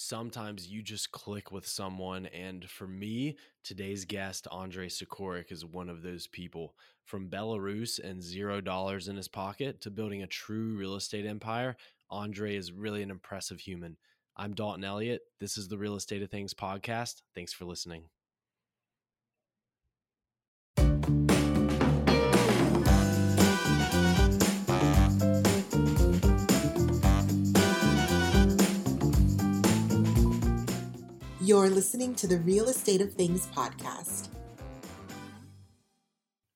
sometimes 0.00 0.68
you 0.68 0.80
just 0.80 1.10
click 1.10 1.50
with 1.50 1.66
someone. 1.66 2.26
And 2.26 2.64
for 2.70 2.86
me, 2.86 3.36
today's 3.64 4.04
guest, 4.04 4.46
Andre 4.52 4.88
Sikorik, 4.88 5.50
is 5.50 5.64
one 5.64 5.88
of 5.88 6.02
those 6.02 6.28
people. 6.28 6.76
From 7.04 7.28
Belarus 7.28 7.98
and 7.98 8.22
zero 8.22 8.60
dollars 8.60 9.08
in 9.08 9.16
his 9.16 9.28
pocket 9.28 9.80
to 9.80 9.90
building 9.90 10.22
a 10.22 10.28
true 10.28 10.76
real 10.76 10.94
estate 10.94 11.26
empire, 11.26 11.76
Andre 12.10 12.54
is 12.54 12.70
really 12.70 13.02
an 13.02 13.10
impressive 13.10 13.58
human. 13.58 13.96
I'm 14.36 14.54
Dalton 14.54 14.84
Elliott. 14.84 15.22
This 15.40 15.58
is 15.58 15.66
the 15.66 15.78
Real 15.78 15.96
Estate 15.96 16.22
of 16.22 16.30
Things 16.30 16.54
podcast. 16.54 17.22
Thanks 17.34 17.52
for 17.52 17.64
listening. 17.64 18.04
You're 31.48 31.70
listening 31.70 32.14
to 32.16 32.26
the 32.26 32.40
Real 32.40 32.68
Estate 32.68 33.00
of 33.00 33.14
Things 33.14 33.46
podcast. 33.46 34.28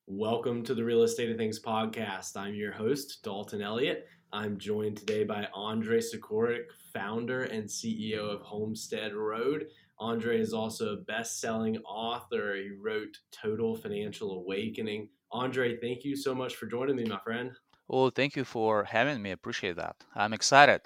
Welcome 0.05 0.61
to 0.65 0.75
the 0.75 0.83
Real 0.83 1.01
Estate 1.01 1.31
of 1.31 1.37
Things 1.37 1.59
podcast. 1.59 2.37
I'm 2.37 2.53
your 2.53 2.71
host, 2.71 3.23
Dalton 3.23 3.63
Elliott. 3.63 4.05
I'm 4.31 4.59
joined 4.59 4.97
today 4.97 5.23
by 5.23 5.47
Andre 5.51 5.99
Sikorik, 5.99 6.65
founder 6.93 7.45
and 7.45 7.67
CEO 7.67 8.19
of 8.19 8.41
Homestead 8.41 9.15
Road. 9.15 9.65
Andre 9.97 10.39
is 10.39 10.53
also 10.53 10.93
a 10.93 11.01
best 11.01 11.41
selling 11.41 11.77
author. 11.77 12.55
He 12.55 12.69
wrote 12.79 13.17
Total 13.31 13.75
Financial 13.75 14.41
Awakening. 14.41 15.09
Andre, 15.31 15.75
thank 15.81 16.03
you 16.03 16.15
so 16.15 16.35
much 16.35 16.55
for 16.55 16.67
joining 16.67 16.97
me, 16.97 17.05
my 17.05 17.17
friend. 17.23 17.49
Well, 17.87 18.11
thank 18.11 18.35
you 18.35 18.43
for 18.43 18.83
having 18.83 19.23
me. 19.23 19.31
Appreciate 19.31 19.75
that. 19.77 19.95
I'm 20.13 20.33
excited. 20.33 20.81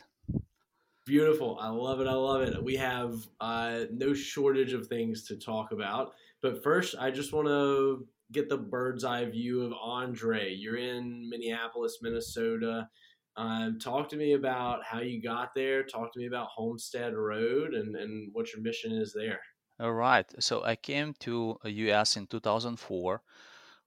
Beautiful. 1.07 1.57
I 1.61 1.69
love 1.69 2.01
it. 2.01 2.07
I 2.07 2.13
love 2.13 2.41
it. 2.41 2.61
We 2.61 2.75
have 2.75 3.15
uh, 3.39 3.85
no 3.93 4.13
shortage 4.13 4.73
of 4.73 4.87
things 4.87 5.23
to 5.27 5.37
talk 5.37 5.71
about. 5.71 6.11
But 6.41 6.61
first, 6.61 6.95
I 6.99 7.11
just 7.11 7.31
want 7.31 7.47
to 7.47 8.05
get 8.33 8.49
the 8.49 8.57
bird's 8.57 9.05
eye 9.05 9.23
view 9.23 9.63
of 9.63 9.71
Andre. 9.81 10.53
You're 10.53 10.75
in 10.75 11.29
Minneapolis, 11.29 11.99
Minnesota. 12.01 12.89
Um, 13.37 13.79
talk 13.79 14.09
to 14.09 14.17
me 14.17 14.33
about 14.33 14.83
how 14.83 14.99
you 14.99 15.21
got 15.21 15.55
there. 15.55 15.83
Talk 15.83 16.11
to 16.11 16.19
me 16.19 16.25
about 16.25 16.49
Homestead 16.53 17.13
Road 17.15 17.73
and, 17.73 17.95
and 17.95 18.29
what 18.33 18.51
your 18.51 18.61
mission 18.61 18.91
is 18.91 19.13
there. 19.13 19.39
All 19.79 19.93
right. 19.93 20.25
So 20.43 20.61
I 20.65 20.75
came 20.75 21.13
to 21.21 21.57
US 21.63 22.17
in 22.17 22.27
2004. 22.27 23.21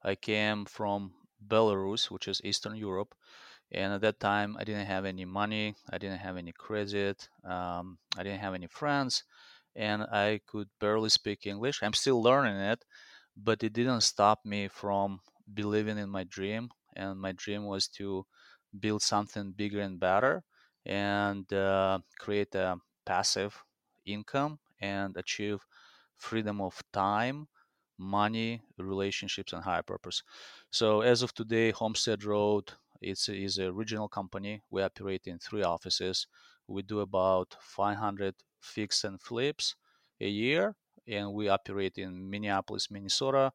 I 0.03 0.15
came 0.15 0.65
from 0.65 1.12
Belarus, 1.47 2.11
which 2.11 2.29
is 2.29 2.41
Eastern 2.45 2.77
Europe. 2.77 3.15
And 3.73 3.93
at 3.93 4.01
that 4.03 4.21
time, 4.21 4.57
I 4.59 4.65
didn't 4.65 4.87
have 4.87 5.05
any 5.05 5.25
money, 5.25 5.77
I 5.89 5.99
didn't 5.99 6.19
have 6.19 6.37
any 6.37 6.53
credit, 6.53 7.29
um, 7.45 7.99
I 8.17 8.23
didn't 8.23 8.41
have 8.41 8.55
any 8.55 8.67
friends, 8.67 9.25
and 9.77 10.03
I 10.03 10.41
could 10.47 10.69
barely 10.81 11.09
speak 11.11 11.47
English. 11.47 11.83
I'm 11.83 11.93
still 11.93 12.21
learning 12.23 12.57
it, 12.57 12.85
but 13.37 13.62
it 13.62 13.73
didn't 13.73 14.01
stop 14.03 14.45
me 14.45 14.69
from 14.69 15.21
believing 15.53 15.99
in 15.99 16.11
my 16.11 16.25
dream. 16.25 16.71
And 16.97 17.21
my 17.21 17.33
dream 17.33 17.65
was 17.67 17.87
to 17.99 18.27
build 18.79 19.03
something 19.03 19.53
bigger 19.53 19.81
and 19.81 19.99
better 19.99 20.45
and 20.87 21.51
uh, 21.53 21.99
create 22.19 22.55
a 22.55 22.79
passive 23.05 23.65
income 24.05 24.59
and 24.81 25.17
achieve 25.17 25.67
freedom 26.17 26.61
of 26.61 26.83
time 26.93 27.49
money 27.99 28.62
relationships 28.79 29.53
and 29.53 29.62
higher 29.62 29.83
purpose 29.83 30.23
so 30.71 31.03
as 31.03 31.21
of 31.23 31.34
today 31.34 31.71
homestead 31.71 32.25
road 32.25 32.73
it's 33.01 33.29
is 33.29 33.59
a 33.59 33.73
regional 33.73 34.09
company. 34.09 34.62
We 34.70 34.83
operate 34.83 35.27
in 35.27 35.39
three 35.39 35.62
offices. 35.62 36.27
We 36.67 36.83
do 36.83 37.01
about 37.01 37.56
500 37.61 38.34
fix 38.61 39.05
and 39.05 39.20
flips 39.20 39.75
a 40.20 40.29
year, 40.29 40.77
and 41.06 41.33
we 41.33 41.48
operate 41.48 41.98
in 41.98 42.28
Minneapolis, 42.31 42.91
Minnesota, 42.91 43.53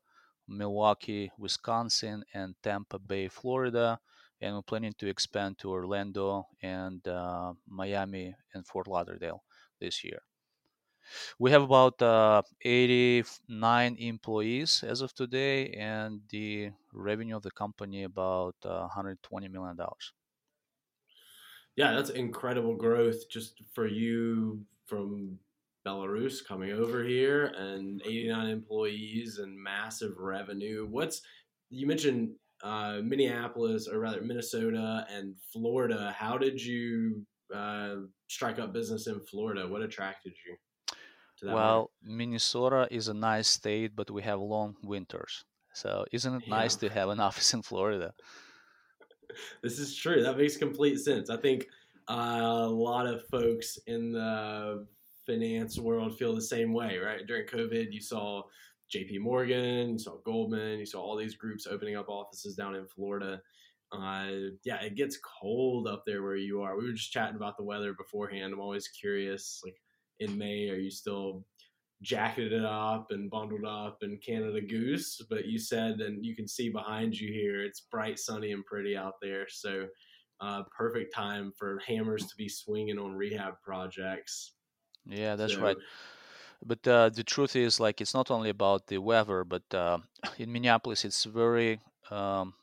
Milwaukee, 0.48 1.32
Wisconsin, 1.38 2.24
and 2.34 2.56
Tampa 2.64 3.00
Bay, 3.00 3.28
Florida. 3.28 4.00
And 4.42 4.56
we're 4.56 4.62
planning 4.64 4.94
to 4.98 5.08
expand 5.08 5.58
to 5.60 5.72
Orlando 5.72 6.48
and 6.62 7.08
uh, 7.08 7.54
Miami 7.68 8.36
and 8.54 8.68
Fort 8.68 8.88
Lauderdale 8.88 9.44
this 9.80 10.04
year. 10.04 10.24
We 11.40 11.52
have 11.52 11.62
about 11.64 12.02
uh, 12.02 12.42
89 12.62 13.96
employees 13.98 14.84
as 14.84 15.02
of 15.02 15.14
today, 15.14 15.72
and 15.72 16.22
the 16.30 16.72
revenue 16.96 17.36
of 17.36 17.44
the 17.44 17.52
company 17.52 18.04
about 18.04 18.56
uh, 18.64 18.80
120 18.80 19.48
million 19.48 19.76
dollars. 19.76 20.14
Yeah, 21.76 21.94
that's 21.94 22.10
incredible 22.10 22.76
growth 22.76 23.30
just 23.30 23.62
for 23.74 23.86
you 23.86 24.62
from 24.86 25.38
Belarus 25.86 26.46
coming 26.46 26.72
over 26.72 27.04
here 27.04 27.48
and 27.58 28.02
89 28.06 28.48
employees 28.48 29.40
and 29.40 29.62
massive 29.62 30.18
revenue. 30.18 30.88
What's 30.90 31.22
you 31.70 31.86
mentioned 31.86 32.36
uh, 32.64 33.00
Minneapolis 33.04 33.88
or 33.88 34.00
rather 34.00 34.22
Minnesota 34.22 35.06
and 35.10 35.36
Florida. 35.52 36.16
How 36.18 36.38
did 36.38 36.62
you 36.62 37.26
uh, 37.54 37.96
strike 38.28 38.60
up 38.60 38.74
business 38.74 39.08
in 39.08 39.20
Florida? 39.22 39.68
What 39.68 39.82
attracted 39.82 40.34
you? 40.46 40.56
well, 41.44 41.92
Minnesota 42.02 42.88
is 42.90 43.10
a 43.10 43.14
nice 43.14 43.48
state, 43.48 43.96
but 43.96 44.10
we 44.10 44.22
have 44.24 44.40
long 44.40 44.76
winters. 44.84 45.44
So 45.76 46.06
isn't 46.12 46.34
it 46.34 46.44
yeah. 46.48 46.56
nice 46.56 46.76
to 46.78 46.90
have 46.90 47.10
an 47.10 47.20
office 47.30 47.54
in 47.54 47.62
Florida? 47.62 48.14
This 49.62 49.80
is 49.80 49.94
true. 49.94 50.24
That 50.24 50.38
makes 50.38 50.56
complete 50.56 50.98
sense. 51.00 51.30
I 51.30 51.36
think 51.36 51.68
uh, 52.10 52.40
a 52.40 52.70
lot 52.70 53.06
of 53.06 53.28
folks 53.28 53.78
in 53.86 54.14
the 54.14 54.88
finance 55.28 55.78
world 55.78 56.18
feel 56.18 56.34
the 56.34 56.42
same 56.42 56.72
way, 56.72 57.00
right? 57.00 57.28
During 57.28 57.46
COVID, 57.46 57.92
you 57.92 58.00
saw 58.00 58.44
JP 58.96 59.20
Morgan, 59.20 59.94
you 59.94 60.00
saw 60.00 60.20
Goldman, 60.24 60.80
you 60.80 60.86
saw 60.86 61.02
all 61.02 61.18
these 61.18 61.36
groups 61.36 61.68
opening 61.68 61.98
up 61.98 62.08
offices 62.08 62.56
down 62.56 62.76
in 62.76 62.88
Florida. 62.88 63.42
Uh, 63.92 64.52
yeah, 64.64 64.82
it 64.82 64.96
gets 64.96 65.18
cold 65.18 65.86
up 65.86 66.04
there 66.06 66.24
where 66.24 66.38
you 66.38 66.62
are. 66.62 66.78
We 66.78 66.86
were 66.86 66.94
just 66.94 67.12
chatting 67.12 67.36
about 67.36 67.58
the 67.58 67.66
weather 67.66 67.94
beforehand. 67.94 68.54
I'm 68.54 68.62
always 68.62 68.88
curious, 68.88 69.60
like 69.66 69.76
in 70.20 70.38
May? 70.38 70.70
Are 70.70 70.78
you 70.78 70.92
still 70.92 71.44
jacketed 72.06 72.64
up 72.64 73.08
and 73.10 73.30
bundled 73.30 73.66
up 73.66 73.98
and 74.02 74.22
Canada 74.22 74.62
Goose? 74.62 75.22
But 75.30 75.46
you 75.46 75.60
said, 75.60 76.00
and 76.00 76.24
you 76.24 76.36
can 76.36 76.48
see 76.48 76.70
behind 76.70 77.20
you 77.20 77.32
here, 77.32 77.64
it's 77.64 77.82
bright, 77.82 78.20
sunny, 78.20 78.52
and 78.52 78.66
pretty 78.66 78.96
out 78.96 79.16
there. 79.22 79.46
So, 79.50 79.88
uh, 80.42 80.64
perfect 80.78 81.14
time 81.14 81.52
for 81.58 81.82
hammers 81.88 82.28
to 82.28 82.36
be 82.38 82.48
swinging 82.48 83.00
on 83.00 83.16
rehab 83.16 83.56
projects. 83.64 84.54
Yeah, 85.06 85.36
that's 85.36 85.54
so, 85.54 85.62
right. 85.62 85.78
But 86.66 86.88
uh, 86.88 87.10
the 87.10 87.24
truth 87.24 87.56
is, 87.56 87.80
like, 87.80 88.02
it's 88.02 88.14
not 88.14 88.32
only 88.32 88.50
about 88.50 88.88
the 88.88 88.98
weather, 89.00 89.44
but 89.44 89.64
uh, 89.74 90.00
in 90.38 90.52
Minneapolis, 90.52 91.06
it's 91.06 91.24
very 91.26 91.80
um, 92.12 92.54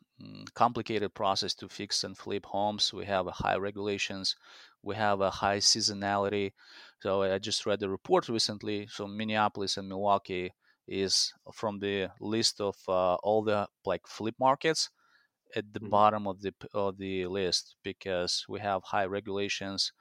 complicated 0.55 1.15
process 1.15 1.55
to 1.55 1.69
fix 1.69 2.05
and 2.05 2.17
flip 2.17 2.47
homes. 2.47 2.93
We 2.93 3.05
have 3.07 3.27
high 3.27 3.57
regulations 3.57 4.37
we 4.83 4.97
have 4.97 5.21
a 5.21 5.31
high 5.31 5.59
seasonality. 5.59 6.53
So 7.03 7.23
I 7.23 7.39
just 7.39 7.67
read 7.67 7.81
the 7.81 7.89
report 7.89 8.29
recently. 8.29 8.87
So 8.87 9.09
Minneapolis 9.09 9.77
and 9.77 9.89
Milwaukee 9.89 10.55
is 10.87 11.33
from 11.53 11.81
the 11.81 12.11
list 12.21 12.61
of 12.61 12.77
uh, 12.87 13.15
all 13.25 13.43
the 13.43 13.67
like 13.85 14.07
flip 14.07 14.37
markets 14.39 14.89
at 15.57 15.65
the 15.73 15.81
mm-hmm. 15.81 15.89
bottom 15.89 16.29
of 16.29 16.41
the 16.43 16.55
of 16.73 16.99
the 16.99 17.27
list 17.27 17.75
because 17.83 18.47
we 18.49 18.61
have 18.61 18.85
high 18.85 19.07
regulations, 19.07 19.93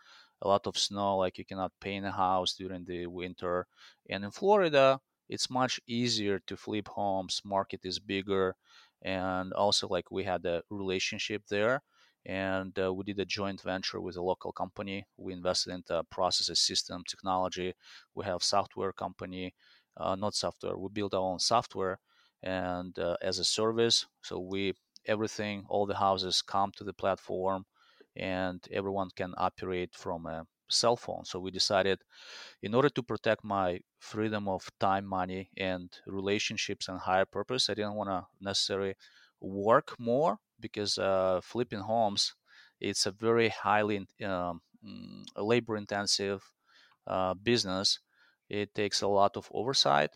a 0.44 0.47
lot 0.47 0.67
of 0.67 0.78
snow. 0.78 1.17
Like 1.17 1.39
you 1.39 1.45
cannot 1.45 1.72
paint 1.79 2.06
a 2.06 2.12
house 2.12 2.53
during 2.53 2.85
the 2.85 3.07
winter, 3.07 3.66
and 4.07 4.23
in 4.23 4.29
Florida 4.29 5.00
it's 5.28 5.50
much 5.50 5.79
easier 5.88 6.38
to 6.45 6.56
flip 6.56 6.88
homes. 6.88 7.41
Market 7.44 7.79
is 7.83 7.97
bigger, 7.97 8.56
and 9.01 9.53
also 9.53 9.88
like 9.88 10.12
we 10.12 10.23
had 10.23 10.45
a 10.45 10.62
relationship 10.69 11.41
there 11.50 11.81
and 12.26 12.78
uh, 12.80 12.94
we 12.94 13.04
did 13.04 13.20
a 13.20 13.26
joint 13.26 13.62
venture 13.62 14.00
with 14.02 14.16
a 14.18 14.22
local 14.22 14.52
company. 14.52 15.06
We 15.18 15.34
invested 15.34 15.74
into 15.74 16.04
processes, 16.09 16.59
system, 16.59 17.04
technology. 17.08 17.74
We 18.16 18.26
have 18.26 18.44
software 18.44 18.92
company, 18.94 19.54
uh, 19.98 20.16
not 20.16 20.36
software. 20.36 20.78
We 20.78 20.90
build 20.90 21.13
our 21.13 21.22
own 21.22 21.40
software 21.40 22.00
and 22.44 22.98
uh, 23.00 23.18
as 23.22 23.40
a 23.40 23.44
service. 23.45 24.06
So 24.22 24.40
we 24.40 24.74
everything, 25.06 25.66
all 25.68 25.86
the 25.86 25.95
houses 25.95 26.42
come 26.42 26.72
to 26.78 26.84
the 26.84 26.94
platform, 26.94 27.66
and 28.16 28.66
everyone 28.72 29.10
can 29.16 29.34
operate 29.38 29.95
from 29.95 30.25
a 30.25 30.45
cell 30.69 30.95
phone. 30.95 31.25
So 31.25 31.40
we 31.40 31.51
decided, 31.51 32.00
in 32.62 32.74
order 32.75 32.90
to 32.90 33.04
protect 33.04 33.44
my 33.44 33.80
freedom 34.00 34.48
of 34.48 34.69
time, 34.80 35.06
money, 35.06 35.50
and 35.57 35.90
relationships 36.07 36.88
and 36.88 37.00
higher 37.00 37.25
purpose, 37.25 37.69
I 37.69 37.74
didn't 37.74 37.95
want 37.95 38.10
to 38.10 38.28
necessarily 38.40 38.95
work 39.40 39.95
more 40.00 40.40
because 40.62 40.98
uh, 40.98 41.42
flipping 41.44 41.81
homes 41.81 42.36
it's 42.80 43.06
a 43.06 43.12
very 43.12 43.50
highly 43.50 43.98
um, 44.24 44.62
mm, 44.86 45.24
labor 45.38 45.78
intensive 45.78 46.52
uh, 47.08 47.34
business. 47.34 48.00
It 48.50 48.75
takes 48.75 49.02
a 49.02 49.08
lot 49.08 49.38
of 49.38 49.50
oversight. 49.54 50.12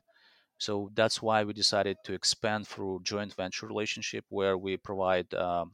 So 0.58 0.90
that's 0.94 1.22
why 1.22 1.44
we 1.44 1.54
decided 1.54 1.98
to 2.06 2.14
expand 2.14 2.68
through 2.68 3.02
joint 3.04 3.34
venture 3.34 3.68
relationship 3.68 4.26
where 4.30 4.58
we 4.58 4.78
provide 4.78 5.34
um, 5.34 5.74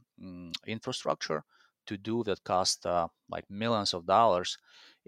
infrastructure 0.66 1.44
to 1.88 1.98
do 1.98 2.24
that 2.24 2.44
cost 2.44 2.86
uh, 2.86 3.08
like 3.30 3.50
millions 3.50 3.94
of 3.94 4.06
dollars 4.06 4.58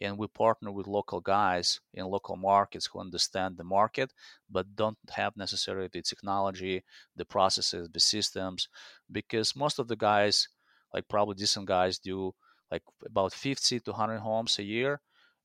and 0.02 0.18
we 0.18 0.28
partner 0.28 0.72
with 0.72 0.88
local 0.88 1.20
guys 1.22 1.80
in 1.94 2.06
local 2.06 2.36
markets 2.36 2.88
who 2.88 3.00
understand 3.00 3.58
the 3.58 3.64
market 3.64 4.12
but 4.50 4.76
don't 4.76 4.98
have 5.12 5.36
necessarily 5.38 5.90
the 5.92 6.02
technology 6.02 6.84
the 7.16 7.26
processes 7.26 7.90
the 7.94 8.00
systems 8.00 8.68
because 9.12 9.56
most 9.56 9.80
of 9.80 9.88
the 9.88 9.96
guys 9.96 10.48
like 10.94 11.08
probably 11.08 11.36
decent 11.36 11.66
guys 11.66 12.00
do 12.00 12.34
like 12.72 12.84
about 13.06 13.34
50 13.34 13.80
to 13.82 13.92
100 13.92 14.20
homes 14.20 14.58
a 14.60 14.64
year 14.64 15.00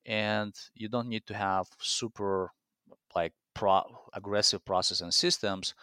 and 0.06 0.54
you 0.74 0.88
don't 0.88 1.08
need 1.08 1.26
to 1.26 1.34
have 1.34 1.66
super 1.80 2.50
like 3.14 3.32
pro 3.54 3.82
aggressive 4.14 4.64
process 4.64 5.00
and 5.00 5.12
systems 5.12 5.74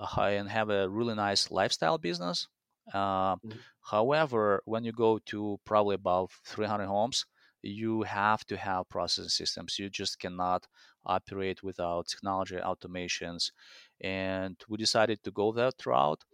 uh, 0.00 0.22
and 0.22 0.48
have 0.48 0.70
a 0.70 0.88
really 0.88 1.14
nice 1.14 1.50
lifestyle 1.50 1.98
business 1.98 2.48
uh, 2.92 3.36
mm-hmm. 3.36 3.58
however 3.80 4.62
when 4.66 4.84
you 4.84 4.92
go 4.92 5.18
to 5.24 5.58
probably 5.64 5.94
about 5.94 6.30
300 6.44 6.86
homes 6.86 7.24
you 7.64 8.02
have 8.02 8.44
to 8.46 8.56
have 8.56 8.88
processing 8.88 9.28
systems. 9.30 9.78
You 9.78 9.88
just 9.90 10.18
cannot 10.18 10.66
operate 11.06 11.62
without 11.62 12.08
technology 12.08 12.56
automations. 12.56 13.52
And 14.00 14.56
we 14.68 14.76
decided 14.78 15.22
to 15.24 15.30
go 15.30 15.52
that 15.52 15.84
route 15.86 16.24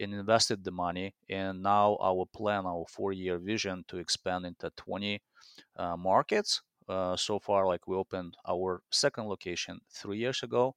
and 0.00 0.14
invested 0.14 0.64
the 0.64 0.70
money. 0.72 1.14
And 1.28 1.62
now 1.62 1.96
our 2.00 2.26
plan, 2.26 2.66
our 2.66 2.84
four-year 2.88 3.38
vision 3.38 3.84
to 3.88 3.98
expand 3.98 4.46
into 4.46 4.70
20 4.76 5.22
uh, 5.76 5.96
markets. 5.96 6.62
Uh, 6.88 7.16
so 7.16 7.38
far, 7.38 7.66
like 7.66 7.86
we 7.86 7.96
opened 7.96 8.36
our 8.48 8.82
second 8.90 9.28
location 9.28 9.80
three 9.92 10.18
years 10.18 10.42
ago, 10.42 10.74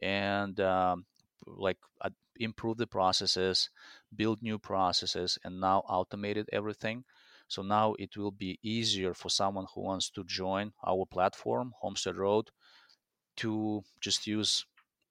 and 0.00 0.58
um, 0.60 1.04
like 1.46 1.78
uh, 2.00 2.10
improve 2.38 2.78
the 2.78 2.86
processes, 2.86 3.70
build 4.14 4.42
new 4.42 4.58
processes, 4.58 5.38
and 5.44 5.60
now 5.60 5.80
automated 5.88 6.48
everything. 6.52 7.04
So 7.50 7.62
now 7.62 7.94
it 7.98 8.16
will 8.16 8.30
be 8.30 8.60
easier 8.62 9.12
for 9.12 9.28
someone 9.28 9.66
who 9.74 9.80
wants 9.80 10.08
to 10.10 10.22
join 10.22 10.72
our 10.86 11.04
platform, 11.04 11.72
Homestead 11.80 12.16
Road, 12.16 12.48
to 13.38 13.82
just 14.00 14.24
use 14.28 14.64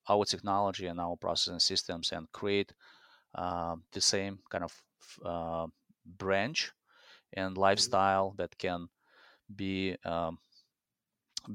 our 0.08 0.24
technology 0.24 0.88
and 0.88 1.02
our 1.02 1.18
processing 1.18 1.60
systems 1.60 2.14
and 2.14 2.32
create 2.32 2.72
uh, 3.36 3.76
the 3.92 4.00
same 4.00 4.40
kind 4.50 4.64
of 4.64 4.74
uh, 5.26 5.68
branch 6.06 6.72
and 7.34 7.52
mm-hmm. 7.52 7.62
lifestyle 7.62 8.34
that 8.38 8.58
can 8.58 8.88
be 9.54 9.98
um, 10.06 10.40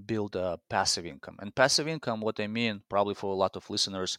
build 0.05 0.37
a 0.37 0.59
passive 0.69 1.07
income. 1.07 1.37
And 1.41 1.55
passive 1.55 1.89
income, 1.89 2.21
what 2.21 2.39
I 2.41 2.47
mean, 2.47 2.83
probably 2.91 3.15
for 3.15 3.33
a 3.33 3.37
lot 3.37 3.57
of 3.57 3.71
listeners, 3.71 4.19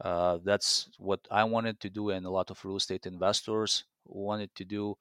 uh, 0.00 0.38
that's 0.42 0.88
what 0.98 1.20
I 1.30 1.44
wanted 1.44 1.78
to 1.80 1.88
do, 1.88 2.10
and 2.10 2.26
a 2.26 2.30
lot 2.30 2.50
of 2.50 2.64
real 2.64 2.78
estate 2.78 3.06
investors 3.06 3.84
wanted 4.04 4.52
to 4.56 4.64
do 4.64 4.96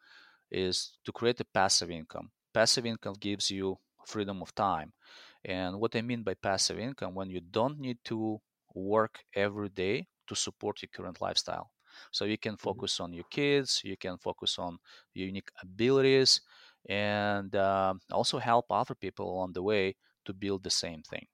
is 0.52 0.94
to 1.06 1.12
create 1.12 1.40
a 1.40 1.46
passive 1.46 1.92
income. 1.92 2.32
Passive 2.54 2.86
income 2.86 3.16
gives 3.20 3.52
you 3.52 3.78
freedom 4.06 4.42
of 4.42 4.54
time. 4.56 4.94
And 5.46 5.80
what 5.80 5.96
I 5.96 6.02
mean 6.02 6.24
by 6.24 6.34
passive 6.34 6.80
income, 6.80 7.16
when 7.16 7.30
you 7.30 7.40
don't 7.40 7.80
need 7.80 7.98
to 8.06 8.42
work 8.74 9.20
every 9.36 9.70
day 9.70 10.08
to 10.28 10.36
support 10.36 10.82
your 10.82 10.90
current 10.94 11.22
lifestyle. 11.22 11.72
So 12.12 12.26
you 12.26 12.38
can 12.38 12.54
mm-hmm. 12.54 12.70
focus 12.70 13.00
on 13.00 13.14
your 13.14 13.26
kids, 13.30 13.82
you 13.84 13.98
can 13.98 14.18
focus 14.18 14.60
on 14.60 14.78
your 15.14 15.28
unique 15.28 15.50
abilities, 15.62 16.42
and 16.88 17.56
uh, 17.56 17.94
also 18.12 18.38
help 18.40 18.66
other 18.70 18.96
people 18.96 19.32
along 19.32 19.54
the 19.54 19.64
way 19.64 19.96
to 20.26 20.34
build 20.34 20.64
the 20.64 20.70
same 20.70 21.02
thing. 21.02 21.26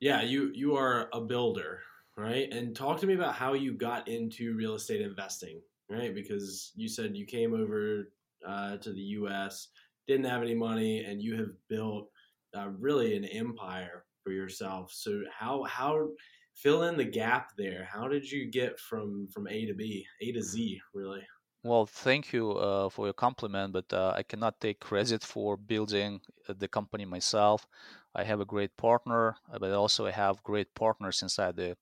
Yeah, 0.00 0.22
you 0.22 0.50
you 0.54 0.76
are 0.76 1.08
a 1.12 1.20
builder, 1.20 1.80
right? 2.16 2.52
And 2.52 2.76
talk 2.76 3.00
to 3.00 3.06
me 3.06 3.14
about 3.14 3.36
how 3.36 3.54
you 3.54 3.72
got 3.72 4.08
into 4.08 4.54
real 4.54 4.74
estate 4.74 5.00
investing 5.00 5.62
right? 5.94 6.14
Because 6.14 6.72
you 6.74 6.88
said 6.88 7.16
you 7.16 7.26
came 7.26 7.54
over 7.54 8.12
uh, 8.46 8.76
to 8.78 8.92
the 8.92 9.00
U.S., 9.18 9.68
didn't 10.06 10.26
have 10.26 10.42
any 10.42 10.54
money, 10.54 11.04
and 11.04 11.22
you 11.22 11.36
have 11.36 11.50
built 11.68 12.10
uh, 12.56 12.68
really 12.68 13.16
an 13.16 13.24
empire 13.24 14.04
for 14.22 14.32
yourself. 14.32 14.92
So 14.92 15.22
how 15.30 15.64
how 15.64 16.10
fill 16.54 16.84
in 16.84 16.96
the 16.96 17.04
gap 17.04 17.50
there? 17.56 17.88
How 17.90 18.08
did 18.08 18.30
you 18.30 18.50
get 18.50 18.78
from 18.78 19.28
from 19.28 19.48
A 19.48 19.66
to 19.66 19.74
B, 19.74 20.06
A 20.20 20.32
to 20.32 20.42
Z, 20.42 20.80
really? 20.92 21.22
Well, 21.62 21.86
thank 21.86 22.32
you 22.32 22.52
uh, 22.52 22.90
for 22.90 23.06
your 23.06 23.14
compliment, 23.14 23.72
but 23.72 23.90
uh, 23.92 24.12
I 24.14 24.22
cannot 24.22 24.60
take 24.60 24.80
credit 24.80 25.24
for 25.24 25.56
building 25.56 26.20
uh, 26.48 26.54
the 26.56 26.68
company 26.68 27.06
myself. 27.06 27.66
I 28.14 28.24
have 28.24 28.40
a 28.40 28.44
great 28.44 28.76
partner, 28.76 29.36
uh, 29.50 29.58
but 29.58 29.72
also 29.72 30.06
I 30.06 30.10
have 30.10 30.42
great 30.42 30.74
partners 30.74 31.22
inside 31.22 31.56
the 31.56 31.76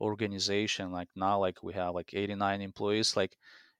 organization 0.00 0.92
like 0.92 1.08
now 1.14 1.38
like 1.38 1.62
we 1.62 1.72
have 1.72 1.94
like 1.94 2.10
89 2.12 2.60
employees 2.60 3.16
like 3.16 3.36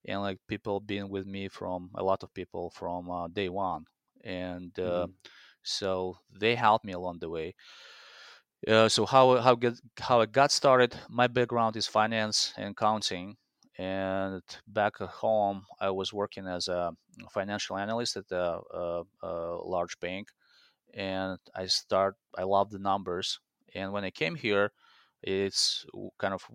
and 0.06 0.20
like 0.20 0.38
people 0.48 0.80
being 0.80 1.08
with 1.08 1.26
me 1.26 1.48
from 1.48 1.90
a 1.94 2.02
lot 2.02 2.22
of 2.22 2.34
people 2.34 2.70
from 2.70 3.10
uh, 3.10 3.28
day 3.28 3.48
one. 3.48 3.84
And 4.22 4.78
uh, 4.78 5.06
mm-hmm. 5.06 5.12
so 5.62 6.18
they 6.38 6.54
helped 6.54 6.84
me 6.84 6.92
along 6.92 7.18
the 7.20 7.30
way. 7.30 7.54
Uh, 8.66 8.88
so 8.88 9.04
how 9.04 9.36
how 9.40 9.54
get 9.54 9.74
how 10.00 10.20
I 10.20 10.26
got 10.26 10.50
started 10.50 10.96
my 11.10 11.26
background 11.26 11.76
is 11.76 11.86
finance 11.86 12.54
and 12.56 12.70
accounting. 12.70 13.36
And 13.76 14.42
back 14.66 14.94
at 15.00 15.08
home 15.08 15.64
I 15.80 15.90
was 15.90 16.12
working 16.12 16.46
as 16.46 16.68
a 16.68 16.92
financial 17.30 17.76
analyst 17.76 18.16
at 18.16 18.30
a, 18.30 18.60
a, 18.72 19.02
a 19.22 19.30
large 19.64 19.98
bank. 20.00 20.28
And 20.94 21.38
I 21.54 21.66
start 21.66 22.16
I 22.38 22.44
love 22.44 22.70
the 22.70 22.78
numbers. 22.78 23.40
And 23.74 23.92
when 23.92 24.04
I 24.04 24.10
came 24.10 24.36
here 24.36 24.72
it's 25.26 25.86
kind 26.18 26.34
of 26.34 26.46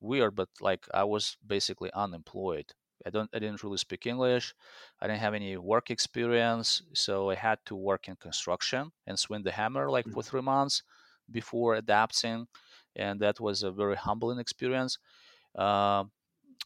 weird 0.00 0.34
but 0.34 0.48
like 0.60 0.86
i 0.94 1.04
was 1.04 1.36
basically 1.46 1.90
unemployed. 1.94 2.72
I 3.06 3.10
don't 3.10 3.30
i 3.34 3.38
didn't 3.38 3.64
really 3.64 3.78
speak 3.78 4.06
english. 4.06 4.54
I 5.00 5.06
didn't 5.06 5.20
have 5.20 5.34
any 5.34 5.56
work 5.56 5.90
experience 5.90 6.82
so 6.92 7.30
i 7.30 7.34
had 7.34 7.58
to 7.66 7.74
work 7.74 8.08
in 8.08 8.16
construction 8.16 8.92
and 9.06 9.18
swing 9.18 9.42
the 9.42 9.52
hammer 9.52 9.90
like 9.90 10.04
for 10.06 10.20
mm-hmm. 10.20 10.30
three 10.30 10.42
months 10.42 10.82
before 11.30 11.74
adapting 11.76 12.46
and 12.96 13.20
that 13.20 13.40
was 13.40 13.62
a 13.62 13.70
very 13.70 13.96
humbling 13.96 14.38
experience. 14.38 14.98
Uh, 15.54 16.04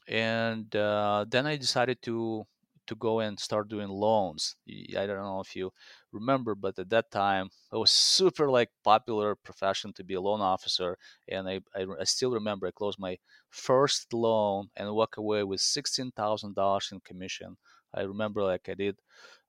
and 0.09 0.75
uh, 0.77 1.25
then 1.31 1.47
i 1.47 1.57
decided 1.57 2.01
to 2.03 2.45
to 2.87 2.95
go 2.95 3.21
and 3.21 3.39
start 3.39 3.69
doing 3.69 3.89
loans. 3.89 4.57
I 4.69 5.07
don't 5.07 5.23
know 5.23 5.41
if 5.41 5.55
you 5.57 5.73
remember, 6.13 6.55
but 6.55 6.79
at 6.79 6.91
that 6.91 7.11
time 7.11 7.51
it 7.73 7.77
was 7.77 7.91
super 7.91 8.51
like 8.51 8.71
popular 8.83 9.35
profession 9.35 9.93
to 9.95 10.05
be 10.05 10.15
a 10.15 10.21
loan 10.21 10.41
officer, 10.41 10.97
and 11.29 11.49
I, 11.49 11.61
I, 11.75 11.87
I 12.01 12.05
still 12.05 12.31
remember 12.33 12.67
I 12.67 12.71
closed 12.73 12.99
my 12.99 13.19
first 13.51 14.13
loan 14.13 14.69
and 14.77 14.93
walk 14.95 15.17
away 15.17 15.45
with 15.45 15.61
sixteen 15.61 16.11
thousand 16.13 16.55
dollars 16.55 16.91
in 16.93 17.01
commission. 17.01 17.57
I 17.93 18.03
remember 18.03 18.43
like 18.43 18.69
I 18.69 18.75
did 18.75 18.97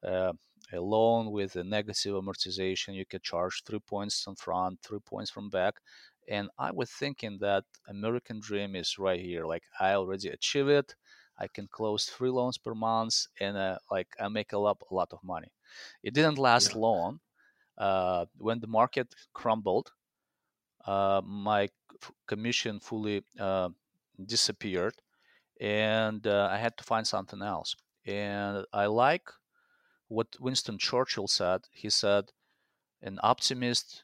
uh, 0.04 0.34
a 0.74 0.80
loan 0.80 1.32
with 1.32 1.56
a 1.56 1.64
negative 1.64 2.14
amortization. 2.14 2.96
You 2.96 3.06
could 3.06 3.24
charge 3.24 3.64
three 3.66 3.80
points 3.80 4.22
from 4.24 4.36
front, 4.36 4.80
three 4.82 5.00
points 5.00 5.32
from 5.32 5.50
back. 5.50 5.76
And 6.28 6.50
I 6.58 6.72
was 6.72 6.90
thinking 6.92 7.38
that 7.42 7.66
American 7.88 8.40
dream 8.40 8.76
is 8.76 8.98
right 8.98 9.20
here. 9.20 9.46
Like 9.46 9.64
I 9.80 9.94
already 9.94 10.30
achieved 10.30 10.70
it. 10.70 10.96
I 11.38 11.48
can 11.48 11.68
close 11.68 12.06
three 12.06 12.30
loans 12.30 12.58
per 12.58 12.74
month, 12.74 13.28
and 13.40 13.58
uh, 13.58 13.78
like 13.92 14.08
I 14.20 14.28
make 14.30 14.54
a 14.54 14.58
lot, 14.58 14.78
a 14.90 14.94
lot 14.94 15.12
of 15.12 15.24
money. 15.24 15.52
It 16.04 16.14
didn't 16.14 16.38
last 16.38 16.74
yeah. 16.74 16.82
long. 16.82 17.20
Uh, 17.78 18.26
when 18.38 18.60
the 18.60 18.68
market 18.68 19.14
crumbled, 19.34 19.92
uh, 20.86 21.22
my 21.26 21.68
commission 22.28 22.80
fully 22.80 23.24
uh, 23.40 23.70
disappeared, 24.26 24.96
and 25.60 26.26
uh, 26.26 26.48
I 26.52 26.58
had 26.58 26.78
to 26.78 26.84
find 26.84 27.06
something 27.06 27.42
else. 27.42 27.76
And 28.06 28.66
I 28.72 28.86
like 28.86 29.28
what 30.08 30.28
Winston 30.40 30.78
Churchill 30.78 31.28
said. 31.28 31.62
He 31.72 31.90
said, 31.90 32.26
"An 33.02 33.20
optimist 33.24 34.04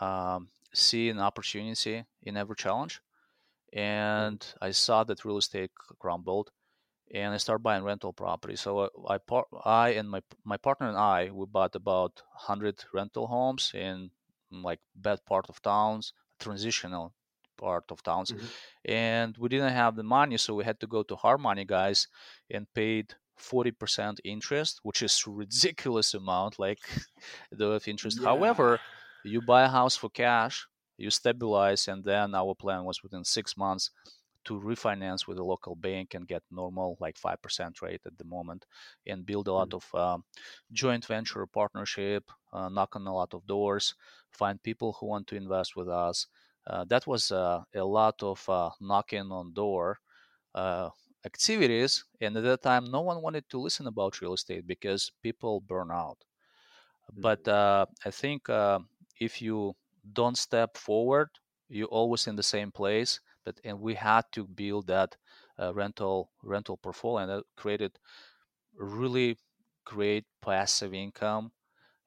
um, 0.00 0.48
see 0.72 1.10
an 1.10 1.20
opportunity 1.20 2.04
in 2.22 2.36
every 2.36 2.56
challenge." 2.56 3.00
And 3.72 4.44
I 4.60 4.70
saw 4.72 5.04
that 5.04 5.24
real 5.24 5.38
estate 5.38 5.70
crumbled, 5.98 6.50
and 7.12 7.34
I 7.34 7.38
start 7.38 7.62
buying 7.62 7.82
rental 7.82 8.12
property. 8.12 8.56
So 8.56 8.88
I, 9.08 9.16
I, 9.16 9.42
I 9.64 9.88
and 9.90 10.08
my 10.08 10.22
my 10.44 10.56
partner 10.56 10.88
and 10.88 10.96
I 10.96 11.30
we 11.32 11.46
bought 11.46 11.74
about 11.74 12.22
hundred 12.34 12.84
rental 12.94 13.26
homes 13.26 13.72
in 13.74 14.10
like 14.50 14.80
bad 14.94 15.24
part 15.26 15.46
of 15.48 15.60
towns, 15.62 16.12
transitional 16.38 17.14
part 17.56 17.84
of 17.90 18.02
towns, 18.02 18.30
mm-hmm. 18.30 18.46
and 18.90 19.36
we 19.38 19.48
didn't 19.48 19.72
have 19.72 19.96
the 19.96 20.02
money, 20.02 20.36
so 20.36 20.54
we 20.54 20.64
had 20.64 20.80
to 20.80 20.86
go 20.86 21.02
to 21.02 21.16
hard 21.16 21.40
money 21.40 21.64
guys 21.64 22.08
and 22.50 22.66
paid. 22.74 23.14
40% 23.40 24.18
interest 24.22 24.80
which 24.82 25.00
is 25.00 25.26
ridiculous 25.26 26.12
amount 26.12 26.58
like 26.58 26.78
the 27.50 27.80
interest 27.86 28.18
yeah. 28.20 28.26
however 28.26 28.78
you 29.24 29.40
buy 29.40 29.62
a 29.62 29.68
house 29.68 29.96
for 29.96 30.10
cash 30.10 30.66
you 30.98 31.08
stabilize 31.08 31.88
and 31.88 32.04
then 32.04 32.34
our 32.34 32.54
plan 32.54 32.84
was 32.84 33.02
within 33.02 33.24
six 33.24 33.56
months 33.56 33.90
to 34.44 34.60
refinance 34.60 35.26
with 35.26 35.38
a 35.38 35.44
local 35.44 35.74
bank 35.76 36.14
and 36.14 36.26
get 36.28 36.42
normal 36.50 36.96
like 37.00 37.16
5% 37.18 37.82
rate 37.82 38.00
at 38.06 38.16
the 38.18 38.24
moment 38.24 38.66
and 39.06 39.26
build 39.26 39.48
a 39.48 39.52
lot 39.52 39.70
mm-hmm. 39.70 39.96
of 39.96 40.00
uh, 40.00 40.18
joint 40.72 41.04
venture 41.06 41.46
partnership 41.46 42.30
uh, 42.52 42.68
knock 42.68 42.96
on 42.96 43.06
a 43.06 43.14
lot 43.14 43.34
of 43.34 43.46
doors 43.46 43.94
find 44.30 44.62
people 44.62 44.96
who 44.98 45.06
want 45.06 45.26
to 45.26 45.36
invest 45.36 45.76
with 45.76 45.88
us 45.88 46.26
uh, 46.66 46.84
that 46.84 47.06
was 47.06 47.30
uh, 47.32 47.62
a 47.74 47.84
lot 47.84 48.22
of 48.22 48.48
uh, 48.48 48.70
knocking 48.80 49.30
on 49.32 49.52
door 49.52 49.98
uh, 50.54 50.88
activities 51.24 52.04
and 52.20 52.36
at 52.36 52.42
that 52.44 52.62
time 52.62 52.90
no 52.90 53.00
one 53.02 53.22
wanted 53.22 53.48
to 53.48 53.58
listen 53.60 53.86
about 53.86 54.20
real 54.20 54.34
estate 54.34 54.66
because 54.66 55.12
people 55.22 55.60
burn 55.60 55.90
out 55.90 56.18
But 57.16 57.46
uh, 57.48 57.86
I 58.04 58.10
think 58.10 58.48
uh, 58.48 58.80
if 59.18 59.42
you 59.42 59.74
don't 60.12 60.36
step 60.38 60.76
forward, 60.76 61.28
you're 61.68 61.88
always 61.88 62.26
in 62.26 62.36
the 62.36 62.42
same 62.42 62.70
place. 62.70 63.20
But 63.44 63.60
and 63.64 63.80
we 63.80 63.94
had 63.94 64.24
to 64.32 64.44
build 64.44 64.86
that 64.88 65.16
uh, 65.58 65.72
rental 65.74 66.30
rental 66.42 66.76
portfolio, 66.76 67.18
and 67.22 67.30
that 67.30 67.44
created 67.56 67.98
really 68.76 69.38
great 69.84 70.24
passive 70.42 70.94
income 70.94 71.52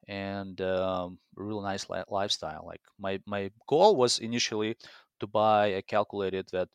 and 0.08 0.60
um, 0.60 1.18
real 1.34 1.60
nice 1.60 1.88
li- 1.90 2.04
lifestyle. 2.08 2.64
Like 2.66 2.82
my 2.98 3.20
my 3.26 3.50
goal 3.66 3.96
was 3.96 4.18
initially 4.18 4.76
to 5.20 5.26
buy. 5.26 5.76
I 5.76 5.82
calculated 5.82 6.48
that 6.52 6.68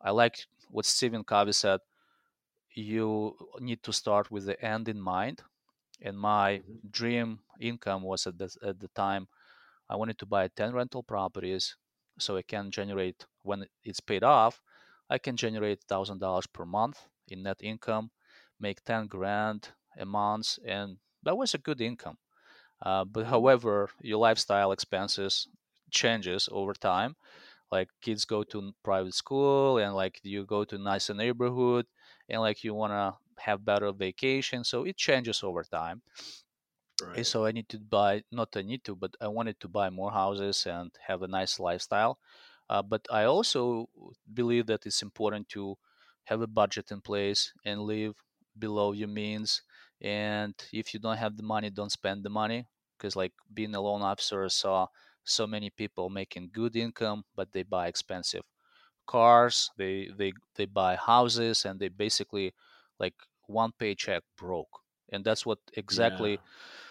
I 0.00 0.10
like 0.10 0.38
what 0.70 0.86
Stephen 0.86 1.24
Covey 1.24 1.52
said. 1.52 1.80
You 2.74 3.36
need 3.60 3.82
to 3.82 3.92
start 3.92 4.30
with 4.30 4.46
the 4.46 4.62
end 4.64 4.88
in 4.88 5.00
mind, 5.00 5.42
and 6.00 6.18
my 6.18 6.58
mm-hmm. 6.58 6.88
dream 6.90 7.40
income 7.60 8.02
was 8.02 8.26
at 8.26 8.38
the 8.38 8.50
at 8.62 8.80
the 8.80 8.88
time 8.88 9.28
I 9.88 9.96
wanted 9.96 10.18
to 10.18 10.26
buy 10.26 10.48
10 10.48 10.72
rental 10.72 11.02
properties 11.02 11.76
so 12.18 12.36
I 12.36 12.42
can 12.42 12.70
generate 12.70 13.26
when 13.42 13.66
it's 13.84 14.00
paid 14.00 14.24
off, 14.24 14.62
I 15.10 15.18
can 15.18 15.36
generate 15.36 15.84
thousand 15.84 16.18
dollars 16.20 16.46
per 16.46 16.64
month 16.64 17.08
in 17.28 17.42
net 17.42 17.58
income, 17.62 18.10
make 18.60 18.84
10 18.84 19.06
grand 19.06 19.70
a 19.98 20.04
month, 20.06 20.58
and 20.64 20.98
that 21.22 21.36
was 21.36 21.54
a 21.54 21.58
good 21.58 21.80
income. 21.80 22.18
Uh, 22.82 23.04
but 23.04 23.22
mm-hmm. 23.24 23.30
however, 23.30 23.90
your 24.00 24.18
lifestyle 24.18 24.72
expenses 24.72 25.48
changes 25.90 26.48
over 26.52 26.74
time. 26.74 27.16
Like 27.72 27.90
kids 28.02 28.24
go 28.24 28.44
to 28.44 28.72
private 28.84 29.14
school, 29.14 29.78
and 29.78 29.94
like 29.94 30.20
you 30.24 30.44
go 30.46 30.64
to 30.64 30.78
nicer 30.78 31.14
neighborhood, 31.14 31.86
and 32.28 32.40
like 32.40 32.64
you 32.64 32.74
wanna 32.74 33.16
have 33.38 33.64
better 33.64 33.92
vacation, 33.92 34.64
so 34.64 34.84
it 34.84 34.96
changes 34.96 35.42
over 35.42 35.64
time. 35.64 36.02
Right. 37.00 37.26
So 37.26 37.44
I 37.46 37.52
need 37.52 37.68
to 37.70 37.78
buy, 37.78 38.24
not 38.30 38.56
I 38.56 38.62
need 38.62 38.84
to, 38.84 38.96
but 38.96 39.14
I 39.20 39.28
wanted 39.28 39.60
to 39.60 39.68
buy 39.68 39.90
more 39.90 40.12
houses 40.12 40.66
and 40.66 40.90
have 41.06 41.22
a 41.22 41.28
nice 41.28 41.58
lifestyle. 41.60 42.18
Uh, 42.68 42.82
but 42.82 43.06
I 43.10 43.24
also 43.24 43.88
believe 44.32 44.66
that 44.66 44.86
it's 44.86 45.02
important 45.02 45.48
to 45.50 45.76
have 46.24 46.40
a 46.42 46.46
budget 46.46 46.90
in 46.90 47.00
place 47.00 47.52
and 47.64 47.82
live 47.82 48.14
below 48.58 48.92
your 48.92 49.08
means. 49.08 49.62
And 50.00 50.54
if 50.72 50.92
you 50.92 51.00
don't 51.00 51.16
have 51.16 51.36
the 51.36 51.42
money, 51.42 51.70
don't 51.70 51.92
spend 51.92 52.24
the 52.24 52.30
money. 52.30 52.66
Because 52.98 53.16
like 53.16 53.32
being 53.52 53.74
a 53.74 53.80
loan 53.80 54.02
officer, 54.02 54.44
I 54.44 54.48
saw 54.48 54.88
so 55.24 55.46
many 55.46 55.70
people 55.70 56.10
making 56.10 56.50
good 56.52 56.76
income, 56.76 57.24
but 57.34 57.52
they 57.52 57.62
buy 57.62 57.86
expensive 57.88 58.42
cars. 59.06 59.70
They 59.76 60.08
they 60.16 60.32
they 60.56 60.66
buy 60.66 60.96
houses, 60.96 61.64
and 61.64 61.80
they 61.80 61.88
basically 61.88 62.54
like 62.98 63.14
one 63.46 63.72
paycheck 63.78 64.24
broke. 64.36 64.80
And 65.10 65.24
that's 65.24 65.46
what 65.46 65.58
exactly. 65.74 66.40
Yeah 66.40 66.48